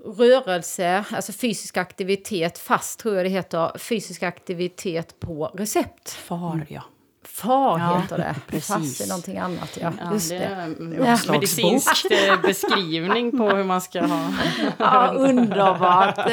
rörelse, 0.06 1.06
alltså 1.12 1.32
fysisk 1.34 1.78
aktivitet, 1.78 2.58
fast 2.58 3.00
tror 3.00 3.16
jag 3.16 3.26
det 3.26 3.30
heter, 3.30 3.78
fysisk 3.78 4.24
aktivitet 4.24 5.20
på 5.20 5.52
recept. 5.54 6.10
Far, 6.10 6.66
ja. 6.70 6.82
FAR 7.26 7.80
Ja, 7.80 8.00
heter 8.02 8.18
det. 8.18 8.36
precis. 8.48 8.68
Fast 8.68 9.02
är 9.02 9.08
någonting 9.08 9.38
annat, 9.38 9.78
ja. 9.82 9.92
Ja, 10.00 10.14
Just 10.14 10.30
det 10.30 10.38
det. 10.38 10.44
är 10.46 10.62
en 10.62 11.20
medicinsk 11.32 12.06
eh, 12.12 12.42
beskrivning 12.42 13.32
på 13.38 13.50
hur 13.50 13.64
man 13.64 13.82
ska 13.82 14.02
ha... 14.06 14.34
Ja, 14.78 15.14
underbart. 15.18 16.30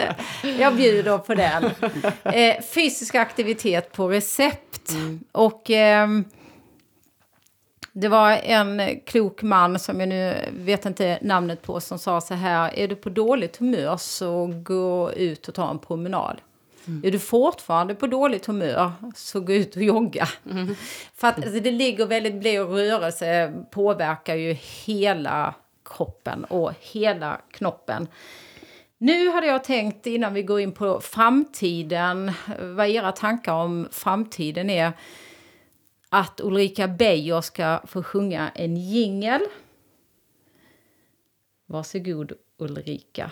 Jag 0.59 0.77
bjuder 0.77 1.19
på 1.19 1.35
den. 1.35 1.71
Eh, 2.23 2.63
fysisk 2.75 3.15
aktivitet 3.15 3.93
på 3.93 4.09
recept. 4.09 4.93
Och 5.33 5.71
ehm, 5.71 6.25
det 8.01 8.09
var 8.09 8.31
en 8.31 9.01
klok 9.01 9.43
man 9.43 9.79
som 9.79 10.01
jag 10.01 10.09
nu 10.09 10.35
vet 10.53 10.87
inte 10.87 11.19
namnet 11.23 11.63
på 11.63 11.81
som 11.81 11.99
sa 11.99 12.21
så 12.21 12.35
här. 12.35 12.79
Är 12.79 12.89
du 12.89 12.97
på 12.97 13.11
dåligt 13.11 13.57
humör 13.57 13.97
så 13.97 14.47
gå 14.47 15.13
ut 15.13 15.49
och 15.49 15.55
ta 15.55 15.71
en 15.71 15.79
promenad. 15.79 16.37
Är 17.03 17.11
du 17.11 17.19
fortfarande 17.19 17.95
på 17.95 18.07
dåligt 18.07 18.47
humör 18.47 18.93
så 19.15 19.41
gå 19.41 19.53
ut 19.53 19.77
och 19.77 19.83
jogga. 19.83 20.29
För 21.15 21.29
att 21.29 21.37
alltså, 21.37 21.61
det 21.61 21.71
ligger 21.71 22.07
väldigt, 22.07 22.35
blir 22.35 22.65
rörelse 22.65 23.53
påverkar 23.71 24.35
ju 24.35 24.53
hela 24.85 25.55
kroppen 25.85 26.45
och 26.45 26.73
hela 26.81 27.41
knoppen. 27.51 28.09
Nu 28.99 29.31
hade 29.31 29.47
jag 29.47 29.65
tänkt 29.65 30.07
innan 30.07 30.35
vi 30.35 30.43
går 30.43 30.61
in 30.61 30.73
på 30.73 31.01
framtiden, 31.01 32.33
vad 32.61 32.89
era 32.89 33.13
tankar 33.13 33.53
om 33.53 33.89
framtiden 33.91 34.71
är, 34.71 34.93
att 36.11 36.41
Ulrika 36.41 36.89
Beijer 36.89 37.41
ska 37.41 37.81
få 37.87 38.03
sjunga 38.03 38.51
en 38.55 38.77
jingel. 38.77 39.41
Varsågod 41.67 42.33
Ulrika. 42.59 43.31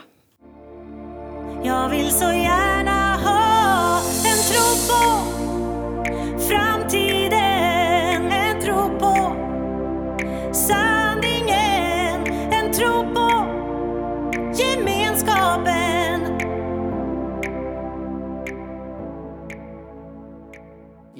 Jag 1.64 1.88
vill 1.88 2.10
så 2.10 2.24
gärna 2.24 3.16
ha 3.16 4.00
en 4.24 4.38
tro 4.48 4.68
på 4.88 5.02
framtiden, 6.48 7.47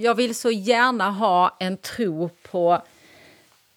Jag 0.01 0.15
vill 0.15 0.35
så 0.35 0.51
gärna 0.51 1.11
ha 1.11 1.57
en 1.61 1.77
tro 1.77 2.31
på 2.51 2.83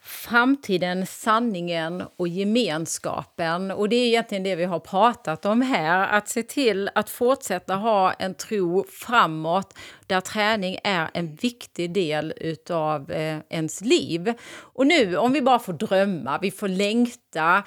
framtiden, 0.01 1.05
sanningen 1.05 2.03
och 2.17 2.27
gemenskapen. 2.27 3.71
Och 3.71 3.89
det 3.89 3.95
är 3.95 4.07
egentligen 4.07 4.43
det 4.43 4.55
vi 4.55 4.63
har 4.63 4.79
pratat 4.79 5.45
om 5.45 5.61
här. 5.61 6.07
Att 6.07 6.29
se 6.29 6.43
till 6.43 6.89
att 6.95 7.09
fortsätta 7.09 7.75
ha 7.75 8.13
en 8.13 8.33
tro 8.33 8.85
framåt 8.89 9.73
där 10.07 10.21
träning 10.21 10.77
är 10.83 11.09
en 11.13 11.35
viktig 11.35 11.93
del 11.93 12.33
utav 12.37 13.11
eh, 13.11 13.37
ens 13.49 13.81
liv. 13.81 14.33
Och 14.53 14.87
nu, 14.87 15.17
om 15.17 15.33
vi 15.33 15.41
bara 15.41 15.59
får 15.59 15.73
drömma, 15.73 16.39
vi 16.41 16.51
får 16.51 16.67
längta. 16.67 17.63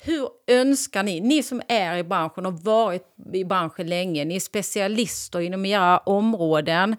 Hur 0.00 0.28
önskar 0.46 1.02
ni, 1.02 1.20
ni 1.20 1.42
som 1.42 1.62
är 1.68 1.96
i 1.96 2.04
branschen 2.04 2.46
och 2.46 2.60
varit 2.60 3.06
i 3.32 3.44
branschen 3.44 3.86
länge, 3.86 4.24
ni 4.24 4.36
är 4.36 4.40
specialister 4.40 5.40
inom 5.40 5.66
era 5.66 5.98
områden. 5.98 6.96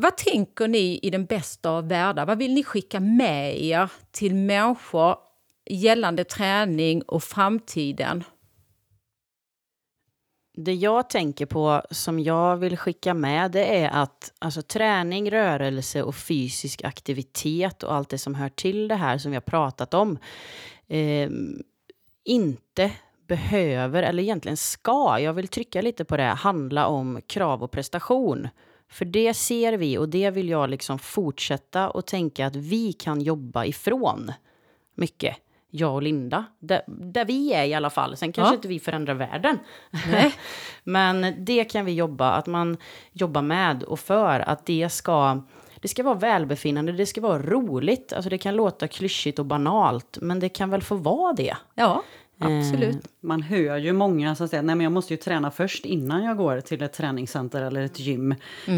Vad 0.00 0.16
tänker 0.16 0.68
ni 0.68 0.98
i 1.02 1.10
den 1.10 1.24
bästa 1.24 1.70
av 1.70 1.88
världar? 1.88 2.26
Vad 2.26 2.38
vill 2.38 2.54
ni 2.54 2.64
skicka 2.64 3.00
med 3.00 3.62
er 3.62 3.90
till 4.10 4.34
människor 4.34 5.16
gällande 5.70 6.24
träning 6.24 7.02
och 7.02 7.22
framtiden? 7.22 8.24
Det 10.56 10.74
jag 10.74 11.10
tänker 11.10 11.46
på 11.46 11.82
som 11.90 12.20
jag 12.20 12.56
vill 12.56 12.76
skicka 12.76 13.14
med 13.14 13.50
det 13.50 13.78
är 13.78 13.88
att 13.88 14.32
alltså, 14.38 14.62
träning, 14.62 15.30
rörelse 15.30 16.02
och 16.02 16.16
fysisk 16.16 16.84
aktivitet 16.84 17.82
och 17.82 17.94
allt 17.94 18.08
det 18.08 18.18
som 18.18 18.34
hör 18.34 18.48
till 18.48 18.88
det 18.88 18.96
här 18.96 19.18
som 19.18 19.30
vi 19.30 19.36
har 19.36 19.42
pratat 19.42 19.94
om 19.94 20.18
eh, 20.88 21.30
inte 22.24 22.92
behöver, 23.28 24.02
eller 24.02 24.22
egentligen 24.22 24.56
ska, 24.56 25.18
jag 25.20 25.32
vill 25.32 25.48
trycka 25.48 25.82
lite 25.82 26.04
på 26.04 26.16
det, 26.16 26.22
handla 26.22 26.86
om 26.86 27.20
krav 27.26 27.62
och 27.62 27.70
prestation. 27.70 28.48
För 28.90 29.04
det 29.04 29.34
ser 29.34 29.72
vi 29.72 29.98
och 29.98 30.08
det 30.08 30.30
vill 30.30 30.48
jag 30.48 30.70
liksom 30.70 30.98
fortsätta 30.98 31.90
och 31.90 32.06
tänka 32.06 32.46
att 32.46 32.56
vi 32.56 32.92
kan 32.92 33.20
jobba 33.20 33.64
ifrån 33.64 34.32
mycket. 34.94 35.36
Jag 35.70 35.94
och 35.94 36.02
Linda, 36.02 36.44
där, 36.58 36.82
där 36.86 37.24
vi 37.24 37.52
är 37.52 37.64
i 37.64 37.74
alla 37.74 37.90
fall. 37.90 38.16
Sen 38.16 38.32
kanske 38.32 38.52
Ja. 38.52 38.56
inte 38.56 38.68
vi 38.68 38.80
förändrar 38.80 39.14
världen. 39.14 39.58
Men 40.84 41.34
det 41.44 41.64
kan 41.64 41.84
vi 41.84 41.92
jobba, 41.94 42.30
att 42.30 42.46
man 42.46 42.76
jobbar 43.12 43.42
med 43.42 43.82
och 43.82 44.00
för 44.00 44.40
att 44.40 44.66
det 44.66 44.88
ska, 44.88 45.42
det 45.80 45.88
ska 45.88 46.02
vara 46.02 46.14
välbefinnande, 46.14 46.92
det 46.92 47.06
ska 47.06 47.20
vara 47.20 47.42
roligt. 47.42 48.12
Alltså 48.12 48.30
det 48.30 48.38
kan 48.38 48.56
låta 48.56 48.88
klyschigt 48.88 49.38
och 49.38 49.46
banalt, 49.46 50.18
men 50.20 50.40
det 50.40 50.48
kan 50.48 50.70
väl 50.70 50.82
få 50.82 50.94
vara 50.94 51.32
det. 51.32 51.56
Ja, 51.74 52.02
absolut. 52.38 52.98
Man 53.20 53.42
hör 53.42 53.76
ju 53.76 53.92
många 53.92 54.34
som 54.34 54.48
säger 54.48 54.72
att 54.72 54.82
jag 54.82 54.92
måste 54.92 55.12
ju 55.14 55.16
träna 55.16 55.50
först 55.50 55.84
innan 55.84 56.24
jag 56.24 56.36
går 56.36 56.60
till 56.60 56.82
ett 56.82 56.92
träningscenter 56.92 57.62
eller 57.62 57.82
ett 57.82 58.00
gym. 58.00 58.34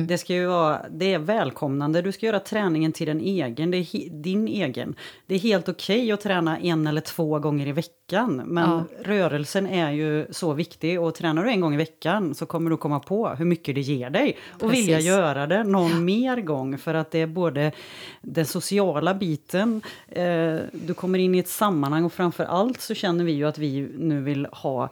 Det, 0.09 0.19
ska 0.19 0.35
ju 0.35 0.47
vara, 0.47 0.87
det 0.91 1.15
är 1.15 1.19
välkomnande, 1.19 2.03
du 2.03 2.13
ska 2.13 2.27
göra 2.27 2.41
träningen 2.41 2.93
till 2.93 3.07
den 3.07 3.21
egen, 3.21 3.71
det 3.71 3.77
är 3.77 4.23
din 4.23 4.49
egen. 4.49 4.95
Det 5.27 5.35
är 5.35 5.39
helt 5.39 5.69
okej 5.69 6.13
att 6.13 6.21
träna 6.21 6.59
en 6.59 6.87
eller 6.87 7.01
två 7.01 7.39
gånger 7.39 7.67
i 7.67 7.73
veckan, 7.73 8.43
men 8.47 8.71
Ja. 8.71 8.85
rörelsen 9.05 9.67
är 9.67 9.91
ju 9.91 10.27
så 10.31 10.53
viktig 10.53 11.01
och 11.01 11.15
tränar 11.15 11.45
du 11.45 11.51
en 11.51 11.61
gång 11.61 11.75
i 11.75 11.77
veckan 11.77 12.35
så 12.35 12.47
kommer 12.47 12.71
du 12.71 12.77
komma 12.77 13.01
på 13.01 13.29
hur 13.29 13.45
mycket 13.45 13.75
det 13.75 13.81
ger 13.81 14.11
dig 14.11 14.37
och 14.61 14.73
vilja 14.73 15.01
göra 15.01 15.47
det 15.47 15.65
någon 15.65 16.05
mer 16.05 16.37
gång 16.41 16.79
för 16.79 16.95
att 16.95 17.11
det 17.11 17.19
är 17.19 17.27
både 17.27 17.73
den 18.23 18.47
sociala 18.47 19.15
biten, 19.15 19.83
eh, 20.09 20.57
du 20.73 20.95
kommer 20.95 21.19
in 21.19 21.35
i 21.35 21.39
ett 21.39 21.49
sammanhang 21.49 22.05
och 22.05 22.13
framför 22.13 22.45
allt 22.45 22.81
så 22.81 22.95
känner 22.95 23.25
vi 23.25 23.33
ju 23.33 23.45
att 23.51 23.59
vi 23.59 23.89
nu 23.99 24.23
vill 24.23 24.47
ha 24.53 24.89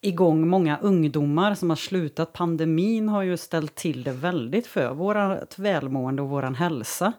igång 0.00 0.48
många 0.48 0.78
ungdomar 0.78 1.54
som 1.54 1.70
har 1.70 1.76
slutat. 1.76 2.32
Pandemin 2.32 3.08
har 3.08 3.22
ju 3.22 3.36
ställt 3.36 3.74
till 3.74 4.02
det 4.02 4.12
väldigt 4.12 4.66
för 4.66 4.94
vårt 4.94 5.58
välmående 5.58 6.22
och 6.22 6.28
våran 6.28 6.54
hälsa. 6.54 7.12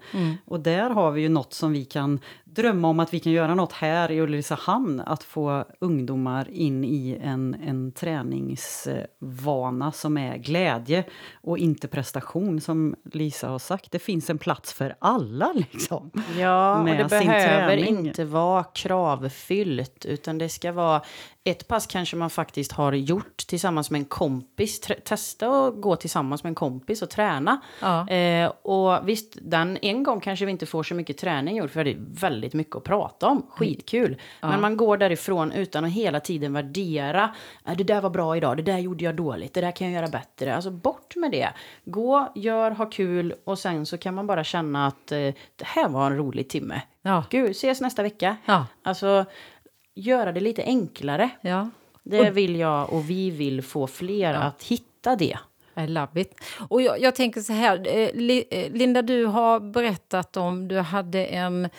Och 0.45 0.59
där 0.59 0.89
har 0.89 1.11
vi 1.11 1.21
ju 1.21 1.29
något 1.29 1.53
som 1.53 1.73
vi 1.73 1.85
kan 1.85 2.19
drömma 2.55 2.87
om 2.87 2.99
att 2.99 3.13
vi 3.13 3.19
kan 3.19 3.31
göra 3.31 3.55
något 3.55 3.73
här 3.73 4.11
i 4.11 4.21
Ulricehamn, 4.21 4.99
att 4.99 5.23
få 5.23 5.65
ungdomar 5.79 6.49
in 6.49 6.83
i 6.83 7.17
en, 7.21 7.55
en 7.65 7.91
träningsvana 7.91 9.91
som 9.91 10.17
är 10.17 10.37
glädje 10.37 11.03
och 11.33 11.57
inte 11.57 11.87
prestation 11.87 12.61
som 12.61 12.95
Lisa 13.13 13.49
har 13.49 13.59
sagt. 13.59 13.91
Det 13.91 13.99
finns 13.99 14.29
en 14.29 14.37
plats 14.37 14.73
för 14.73 14.95
alla 14.99 15.53
liksom. 15.55 16.11
Ja, 16.37 16.77
och 16.77 16.85
med 16.85 16.97
det 16.97 17.09
sin 17.09 17.27
behöver 17.27 17.77
träning. 17.77 17.97
inte 17.97 18.25
vara 18.25 18.63
kravfyllt, 18.63 20.05
utan 20.05 20.37
det 20.37 20.49
ska 20.49 20.71
vara 20.71 21.01
ett 21.43 21.67
pass 21.67 21.87
kanske 21.87 22.15
man 22.15 22.29
faktiskt 22.29 22.71
har 22.71 22.93
gjort 22.93 23.37
tillsammans 23.37 23.91
med 23.91 23.99
en 23.99 24.05
kompis. 24.05 24.81
Testa 25.03 25.67
att 25.67 25.81
gå 25.81 25.95
tillsammans 25.95 26.43
med 26.43 26.51
en 26.51 26.55
kompis 26.55 27.01
och 27.01 27.09
träna. 27.09 27.61
Ja. 27.81 28.09
Eh, 28.09 28.49
och 28.49 29.07
visst, 29.07 29.37
den 29.41 29.77
en 29.81 30.03
gång 30.03 30.19
kanske 30.19 30.45
vi 30.45 30.51
inte 30.51 30.65
får 30.65 30.83
så 30.83 30.95
mycket 30.95 31.17
träning 31.17 31.57
gjort, 31.57 31.71
för 31.71 31.83
det 31.83 31.91
är 31.91 31.97
väldigt 31.99 32.38
mycket 32.53 32.75
att 32.75 32.83
prata 32.83 33.27
om. 33.27 33.45
Skitkul. 33.49 34.21
Men 34.41 34.61
man 34.61 34.77
går 34.77 34.97
därifrån 34.97 35.51
utan 35.51 35.85
att 35.85 35.91
hela 35.91 36.19
tiden 36.19 36.53
värdera. 36.53 37.35
"Ah, 37.63 37.75
Det 37.75 37.83
där 37.83 38.01
var 38.01 38.09
bra 38.09 38.37
idag, 38.37 38.57
det 38.57 38.63
där 38.63 38.77
gjorde 38.77 39.03
jag 39.03 39.15
dåligt, 39.15 39.53
det 39.53 39.61
där 39.61 39.71
kan 39.71 39.91
jag 39.91 40.01
göra 40.01 40.11
bättre. 40.11 40.55
Alltså 40.55 40.71
bort 40.71 41.15
med 41.15 41.31
det. 41.31 41.49
Gå, 41.85 42.31
gör, 42.35 42.71
ha 42.71 42.85
kul 42.85 43.33
och 43.43 43.59
sen 43.59 43.85
så 43.85 43.97
kan 43.97 44.13
man 44.15 44.27
bara 44.27 44.43
känna 44.43 44.87
att 44.87 45.11
eh, 45.11 45.17
det 45.55 45.65
här 45.65 45.89
var 45.89 46.11
en 46.11 46.17
rolig 46.17 46.49
timme. 46.49 46.81
Ja. 47.01 47.23
Gud, 47.29 47.51
ses 47.51 47.81
nästa 47.81 48.03
vecka. 48.03 48.37
Ja. 48.45 48.65
Alltså, 48.83 49.25
göra 49.95 50.31
det 50.31 50.39
lite 50.39 50.63
enklare. 50.63 51.29
Ja. 51.41 51.69
Det 52.03 52.29
vill 52.29 52.55
jag 52.55 52.93
och 52.93 53.09
vi 53.09 53.31
vill 53.31 53.61
få 53.61 53.87
fler 53.87 54.33
att 54.33 54.63
hitta 54.63 55.15
det. 55.15 55.37
I 55.77 55.87
love 55.87 56.21
it. 56.21 56.33
Och 56.69 56.81
jag, 56.81 57.01
jag 57.01 57.15
tänker 57.15 57.41
så 57.41 57.53
här, 57.53 57.87
eh, 57.87 58.09
eh, 58.49 58.71
Linda, 58.71 59.01
du 59.01 59.25
har 59.25 59.59
berättat 59.59 60.37
om 60.37 60.67
du 60.67 60.79
hade 60.79 61.25
en, 61.25 61.69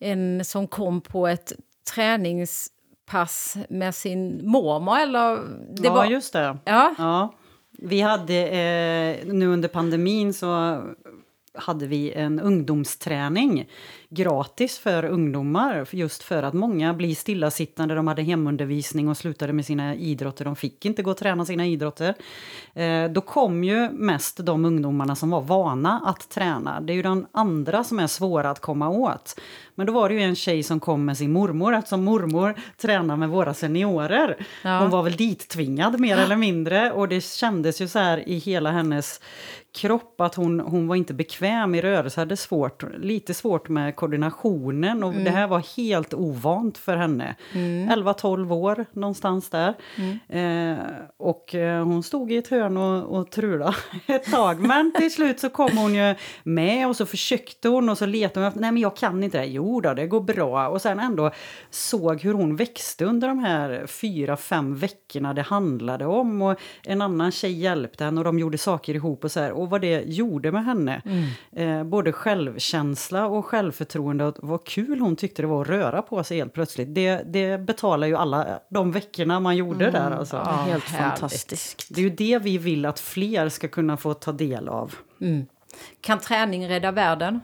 en 0.00 0.44
som 0.44 0.66
kom 0.66 1.00
på 1.00 1.26
ett 1.26 1.52
pass 3.06 3.56
med 3.68 3.94
sin 3.94 4.50
mormor 4.50 4.98
eller? 4.98 5.36
Det 5.74 5.82
ja, 5.88 5.94
var... 5.94 6.04
just 6.04 6.32
det. 6.32 6.58
Ja. 6.64 6.94
ja. 6.98 7.34
Vi 7.78 8.00
hade, 8.00 8.34
eh, 8.34 9.26
nu 9.26 9.46
under 9.46 9.68
pandemin 9.68 10.34
så 10.34 10.82
hade 11.58 11.86
vi 11.86 12.12
en 12.12 12.40
ungdomsträning 12.40 13.68
gratis 14.08 14.78
för 14.78 15.04
ungdomar 15.04 15.88
just 15.90 16.22
för 16.22 16.42
att 16.42 16.54
många 16.54 16.94
blir 16.94 17.14
stillasittande, 17.14 17.94
de 17.94 18.06
hade 18.06 18.22
hemundervisning 18.22 19.08
och 19.08 19.16
slutade 19.16 19.52
med 19.52 19.66
sina 19.66 19.94
idrotter, 19.94 20.44
de 20.44 20.56
fick 20.56 20.84
inte 20.84 21.02
gå 21.02 21.10
och 21.10 21.16
träna 21.16 21.44
sina 21.44 21.66
idrotter. 21.66 22.14
Eh, 22.74 23.04
då 23.10 23.20
kom 23.20 23.64
ju 23.64 23.90
mest 23.90 24.46
de 24.46 24.64
ungdomarna 24.64 25.16
som 25.16 25.30
var 25.30 25.40
vana 25.40 26.02
att 26.06 26.28
träna. 26.28 26.80
Det 26.80 26.92
är 26.92 26.94
ju 26.94 27.02
de 27.02 27.26
andra 27.32 27.84
som 27.84 27.98
är 27.98 28.06
svåra 28.06 28.50
att 28.50 28.60
komma 28.60 28.88
åt. 28.88 29.40
Men 29.78 29.86
då 29.86 29.92
var 29.92 30.08
det 30.08 30.14
ju 30.14 30.20
en 30.20 30.36
tjej 30.36 30.62
som 30.62 30.80
kom 30.80 31.04
med 31.04 31.16
sin 31.16 31.32
mormor 31.32 31.74
eftersom 31.74 32.04
mormor 32.04 32.54
tränar 32.76 33.16
med 33.16 33.28
våra 33.28 33.54
seniorer. 33.54 34.36
Ja. 34.64 34.78
Hon 34.78 34.90
var 34.90 35.02
väl 35.02 35.16
dittvingad 35.16 36.00
mer 36.00 36.16
eller 36.18 36.36
mindre 36.36 36.92
och 36.92 37.08
det 37.08 37.24
kändes 37.24 37.80
ju 37.80 37.88
så 37.88 37.98
här 37.98 38.28
i 38.28 38.38
hela 38.38 38.70
hennes 38.70 39.20
kropp 39.74 40.20
att 40.20 40.34
hon, 40.34 40.60
hon 40.60 40.88
var 40.88 40.96
inte 40.96 41.14
bekväm 41.14 41.74
i 41.74 41.80
rörelse, 41.80 42.20
hade 42.20 42.36
svårt, 42.36 42.84
lite 42.98 43.34
svårt 43.34 43.68
med 43.68 43.96
koordinationen 43.96 45.04
och 45.04 45.12
mm. 45.12 45.24
det 45.24 45.30
här 45.30 45.46
var 45.46 45.76
helt 45.76 46.14
ovant 46.14 46.78
för 46.78 46.96
henne. 46.96 47.34
Mm. 47.52 47.88
11-12 47.90 48.52
år 48.52 48.86
någonstans 48.92 49.50
där. 49.50 49.74
Mm. 49.96 50.78
Eh, 50.78 50.84
och 51.16 51.54
eh, 51.54 51.84
hon 51.84 52.02
stod 52.02 52.32
i 52.32 52.36
ett 52.36 52.48
hörn 52.48 52.76
och, 52.76 53.18
och 53.18 53.30
trula 53.30 53.74
ett 54.06 54.30
tag 54.32 54.60
men 54.60 54.92
till 54.92 55.14
slut 55.14 55.40
så 55.40 55.48
kom 55.50 55.76
hon 55.76 55.94
ju 55.94 56.14
med 56.42 56.88
och 56.88 56.96
så 56.96 57.06
försökte 57.06 57.68
hon 57.68 57.88
och 57.88 57.98
så 57.98 58.06
letade 58.06 58.46
hon 58.46 58.52
nej 58.56 58.72
men 58.72 58.82
jag 58.82 58.96
kan 58.96 59.24
inte 59.24 59.38
det. 59.38 59.46
Jo 59.46 59.67
då, 59.68 59.94
det 59.94 60.06
går 60.06 60.20
bra. 60.20 60.68
Och 60.68 60.82
sen 60.82 61.00
ändå 61.00 61.30
såg 61.70 62.20
hur 62.20 62.34
hon 62.34 62.56
växte 62.56 63.04
under 63.04 63.28
de 63.28 63.38
här 63.38 63.86
fyra, 63.86 64.36
fem 64.36 64.74
veckorna 64.76 65.34
det 65.34 65.42
handlade 65.42 66.06
om 66.06 66.42
och 66.42 66.60
en 66.84 67.02
annan 67.02 67.32
tjej 67.32 67.52
hjälpte 67.52 68.04
henne 68.04 68.20
och 68.20 68.24
de 68.24 68.38
gjorde 68.38 68.58
saker 68.58 68.94
ihop 68.94 69.24
och 69.24 69.32
så 69.32 69.40
här. 69.40 69.52
Och 69.52 69.70
vad 69.70 69.80
det 69.80 70.02
gjorde 70.06 70.52
med 70.52 70.64
henne. 70.64 71.02
Mm. 71.04 71.78
Eh, 71.80 71.84
både 71.84 72.12
självkänsla 72.12 73.26
och 73.26 73.46
självförtroende 73.46 74.24
och 74.24 74.36
vad 74.42 74.66
kul 74.66 75.00
hon 75.00 75.16
tyckte 75.16 75.42
det 75.42 75.48
var 75.48 75.62
att 75.62 75.68
röra 75.68 76.02
på 76.02 76.24
sig 76.24 76.38
helt 76.38 76.52
plötsligt. 76.52 76.94
Det, 76.94 77.22
det 77.26 77.58
betalar 77.58 78.06
ju 78.06 78.16
alla 78.16 78.60
de 78.70 78.92
veckorna 78.92 79.40
man 79.40 79.56
gjorde 79.56 79.88
mm. 79.88 80.02
där. 80.02 80.10
Alltså. 80.16 80.36
Ja, 80.36 80.52
helt 80.52 80.84
fantastiskt. 80.84 81.94
Det 81.94 82.00
är 82.00 82.02
ju 82.02 82.10
det 82.10 82.38
vi 82.38 82.58
vill 82.58 82.86
att 82.86 83.00
fler 83.00 83.48
ska 83.48 83.68
kunna 83.68 83.96
få 83.96 84.14
ta 84.14 84.32
del 84.32 84.68
av. 84.68 84.94
Mm. 85.20 85.46
Kan 86.00 86.18
träning 86.18 86.68
rädda 86.68 86.92
världen? 86.92 87.40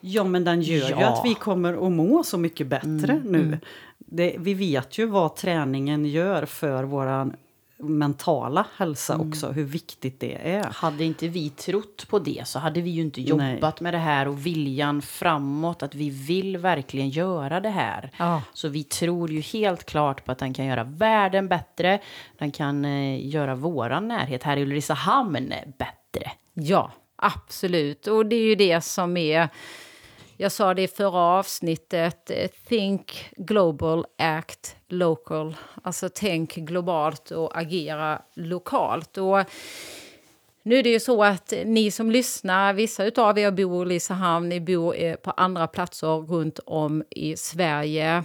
Ja, 0.00 0.24
men 0.24 0.44
den 0.44 0.62
gör 0.62 0.90
ja. 0.90 0.98
ju 0.98 1.04
att 1.04 1.24
vi 1.24 1.34
kommer 1.34 1.86
att 1.86 1.92
må 1.92 2.24
så 2.24 2.38
mycket 2.38 2.66
bättre 2.66 3.12
mm. 3.12 3.22
nu. 3.22 3.42
Mm. 3.42 3.58
Det, 3.98 4.36
vi 4.38 4.54
vet 4.54 4.98
ju 4.98 5.06
vad 5.06 5.36
träningen 5.36 6.04
gör 6.06 6.46
för 6.46 6.84
våran 6.84 7.36
mentala 7.82 8.66
hälsa 8.76 9.14
mm. 9.14 9.28
också, 9.28 9.50
hur 9.50 9.64
viktigt 9.64 10.20
det 10.20 10.54
är. 10.54 10.64
Hade 10.64 11.04
inte 11.04 11.28
vi 11.28 11.50
trott 11.50 12.08
på 12.08 12.18
det 12.18 12.42
så 12.46 12.58
hade 12.58 12.80
vi 12.80 12.90
ju 12.90 13.00
inte 13.00 13.20
jobbat 13.20 13.60
Nej. 13.60 13.72
med 13.80 13.94
det 13.94 13.98
här 13.98 14.28
och 14.28 14.46
viljan 14.46 15.02
framåt, 15.02 15.82
att 15.82 15.94
vi 15.94 16.10
vill 16.10 16.56
verkligen 16.56 17.08
göra 17.08 17.60
det 17.60 17.68
här. 17.68 18.10
Ja. 18.16 18.42
Så 18.52 18.68
vi 18.68 18.84
tror 18.84 19.30
ju 19.30 19.40
helt 19.40 19.84
klart 19.84 20.24
på 20.24 20.32
att 20.32 20.38
den 20.38 20.54
kan 20.54 20.66
göra 20.66 20.84
världen 20.84 21.48
bättre, 21.48 22.00
den 22.38 22.50
kan 22.50 22.84
eh, 22.84 23.26
göra 23.26 23.54
våran 23.54 24.08
närhet 24.08 24.42
här 24.42 24.56
i 24.56 24.62
Ulricehamn 24.62 25.52
bättre. 25.78 26.30
Ja, 26.54 26.92
absolut. 27.16 28.06
Och 28.06 28.26
det 28.26 28.36
är 28.36 28.46
ju 28.46 28.54
det 28.54 28.80
som 28.80 29.16
är 29.16 29.48
jag 30.42 30.52
sa 30.52 30.74
det 30.74 30.82
i 30.82 30.88
förra 30.88 31.18
avsnittet, 31.18 32.30
eh, 32.30 32.50
think 32.68 33.30
global, 33.36 34.06
act 34.18 34.76
local. 34.88 35.56
Alltså 35.82 36.08
tänk 36.14 36.54
globalt 36.54 37.30
och 37.30 37.58
agera 37.58 38.22
lokalt. 38.34 39.18
Och 39.18 39.38
nu 40.62 40.76
är 40.78 40.82
det 40.82 40.90
ju 40.90 41.00
så 41.00 41.24
att 41.24 41.52
ni 41.64 41.90
som 41.90 42.10
lyssnar, 42.10 42.72
vissa 42.72 43.10
av 43.16 43.38
er 43.38 43.50
bor 43.50 43.86
i 43.86 43.88
Lisehamn, 43.88 44.48
ni 44.48 44.60
bor 44.60 44.96
eh, 44.96 45.16
på 45.16 45.30
andra 45.30 45.66
platser 45.66 46.06
runt 46.06 46.58
om 46.66 47.04
i 47.10 47.36
Sverige. 47.36 48.24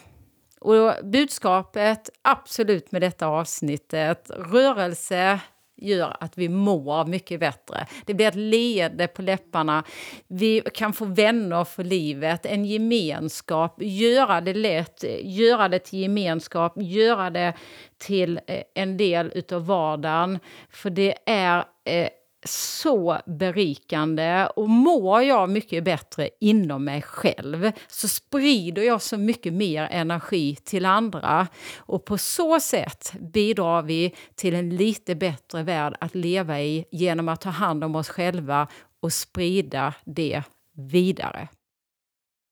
Och 0.60 0.94
budskapet 1.04 2.10
absolut 2.22 2.92
med 2.92 3.02
detta 3.02 3.28
avsnittet, 3.28 4.30
rörelse 4.30 5.40
gör 5.78 6.18
att 6.20 6.38
vi 6.38 6.50
mår 6.50 7.06
mycket 7.06 7.40
bättre. 7.40 7.88
Det 8.06 8.14
blir 8.14 8.28
ett 8.28 8.36
leende 8.36 9.08
på 9.08 9.22
läpparna. 9.22 9.84
Vi 10.28 10.62
kan 10.74 10.94
få 10.94 11.06
vänner 11.06 11.64
för 11.64 11.84
livet, 11.84 12.46
en 12.46 12.66
gemenskap, 12.66 13.82
göra 13.82 14.42
det 14.42 14.54
lätt, 14.54 15.04
göra 15.22 15.70
det 15.70 15.80
till 15.80 16.00
gemenskap, 16.00 16.74
göra 16.82 17.30
det 17.30 17.54
till 17.98 18.40
eh, 18.48 18.62
en 18.76 18.98
del 18.98 19.32
utav 19.36 19.66
vardagen. 19.66 20.40
För 20.70 20.90
det 20.90 21.16
är 21.26 21.66
eh, 21.86 22.10
så 22.50 23.18
berikande 23.26 24.48
och 24.56 24.70
mår 24.70 25.22
jag 25.22 25.50
mycket 25.50 25.84
bättre 25.84 26.30
inom 26.40 26.84
mig 26.84 27.02
själv 27.02 27.72
så 27.88 28.08
sprider 28.08 28.82
jag 28.82 29.02
så 29.02 29.18
mycket 29.18 29.54
mer 29.54 29.88
energi 29.92 30.56
till 30.56 30.86
andra 30.86 31.48
och 31.78 32.06
på 32.06 32.18
så 32.18 32.60
sätt 32.60 33.14
bidrar 33.20 33.82
vi 33.82 34.16
till 34.36 34.56
en 34.56 34.70
lite 34.70 35.16
bättre 35.16 35.64
värld 35.64 35.96
att 36.00 36.16
leva 36.16 36.62
i 36.62 36.86
genom 36.92 37.30
att 37.30 37.42
ta 37.42 37.50
hand 37.50 37.84
om 37.84 37.96
oss 37.96 38.10
själva 38.10 38.68
och 39.02 39.14
sprida 39.14 39.94
det 40.06 40.44
vidare. 40.76 41.48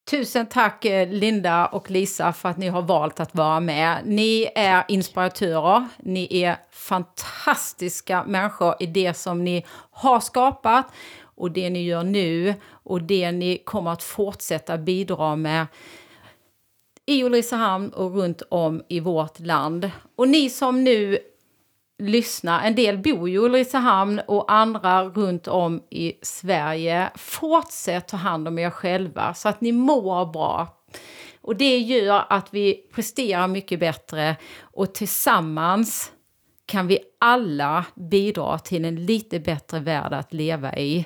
Tusen 0.05 0.45
tack 0.45 0.85
eh, 0.85 1.09
Linda 1.09 1.65
och 1.65 1.91
Lisa 1.91 2.33
för 2.33 2.49
att 2.49 2.57
ni 2.57 2.67
har 2.67 2.81
valt 2.81 3.19
att 3.19 3.35
vara 3.35 3.59
med. 3.59 4.01
Ni 4.05 4.49
är 4.55 4.83
inspiratörer, 4.87 5.87
ni 5.97 6.43
är 6.43 6.57
fantastiska 6.71 8.23
människor 8.23 8.75
i 8.79 8.85
det 8.85 9.13
som 9.13 9.43
ni 9.43 9.65
har 9.91 10.19
skapat 10.19 10.85
och 11.35 11.51
det 11.51 11.69
ni 11.69 11.83
gör 11.83 12.03
nu 12.03 12.53
och 12.69 13.01
det 13.01 13.31
ni 13.31 13.57
kommer 13.57 13.91
att 13.91 14.03
fortsätta 14.03 14.77
bidra 14.77 15.35
med 15.35 15.67
i 17.05 17.23
Ulricehamn 17.23 17.89
och 17.89 18.15
runt 18.15 18.41
om 18.49 18.81
i 18.87 18.99
vårt 18.99 19.39
land. 19.39 19.91
Och 20.15 20.29
ni 20.29 20.49
som 20.49 20.83
nu 20.83 21.19
lyssna. 21.99 22.63
En 22.63 22.75
del 22.75 22.97
bor 22.97 23.29
ju 23.29 23.35
i 23.35 23.37
Ulricehamn 23.37 24.21
och 24.27 24.51
andra 24.51 25.03
runt 25.03 25.47
om 25.47 25.83
i 25.89 26.13
Sverige. 26.21 27.11
Fortsätt 27.15 28.07
ta 28.07 28.17
hand 28.17 28.47
om 28.47 28.59
er 28.59 28.69
själva 28.69 29.33
så 29.33 29.49
att 29.49 29.61
ni 29.61 29.71
mår 29.71 30.25
bra. 30.25 30.83
Och 31.41 31.55
det 31.55 31.77
gör 31.77 32.25
att 32.29 32.53
vi 32.53 32.87
presterar 32.93 33.47
mycket 33.47 33.79
bättre 33.79 34.35
och 34.61 34.93
tillsammans 34.93 36.11
kan 36.65 36.87
vi 36.87 36.99
alla 37.19 37.85
bidra 37.95 38.59
till 38.59 38.85
en 38.85 39.05
lite 39.05 39.39
bättre 39.39 39.79
värld 39.79 40.13
att 40.13 40.33
leva 40.33 40.77
i. 40.77 41.05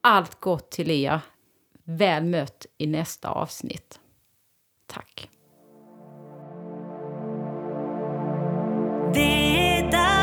Allt 0.00 0.40
gott 0.40 0.70
till 0.70 0.90
er. 0.90 1.20
Väl 1.84 2.24
mött 2.24 2.66
i 2.78 2.86
nästa 2.86 3.28
avsnitt. 3.28 4.00
Tack 4.86 5.28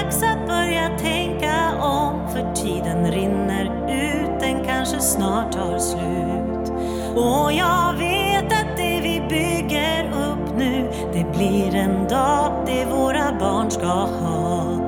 dags 0.07 0.23
att 0.23 0.47
börja 0.47 0.97
tänka 0.97 1.75
om 1.81 2.29
för 2.29 2.53
tiden 2.55 3.11
rinner 3.11 3.65
ut, 3.89 4.39
den 4.39 4.65
kanske 4.65 4.99
snart 4.99 5.51
tar 5.51 5.79
slut. 5.79 6.71
Och 7.15 7.51
jag 7.51 7.93
vet 7.93 8.45
att 8.45 8.77
det 8.77 9.01
vi 9.03 9.21
bygger 9.29 10.05
upp 10.05 10.57
nu, 10.57 10.89
det 11.13 11.37
blir 11.37 11.75
en 11.75 12.07
dag 12.07 12.51
det 12.65 12.85
våra 12.85 13.39
barn 13.39 13.71
ska 13.71 13.87
ha. 13.87 14.86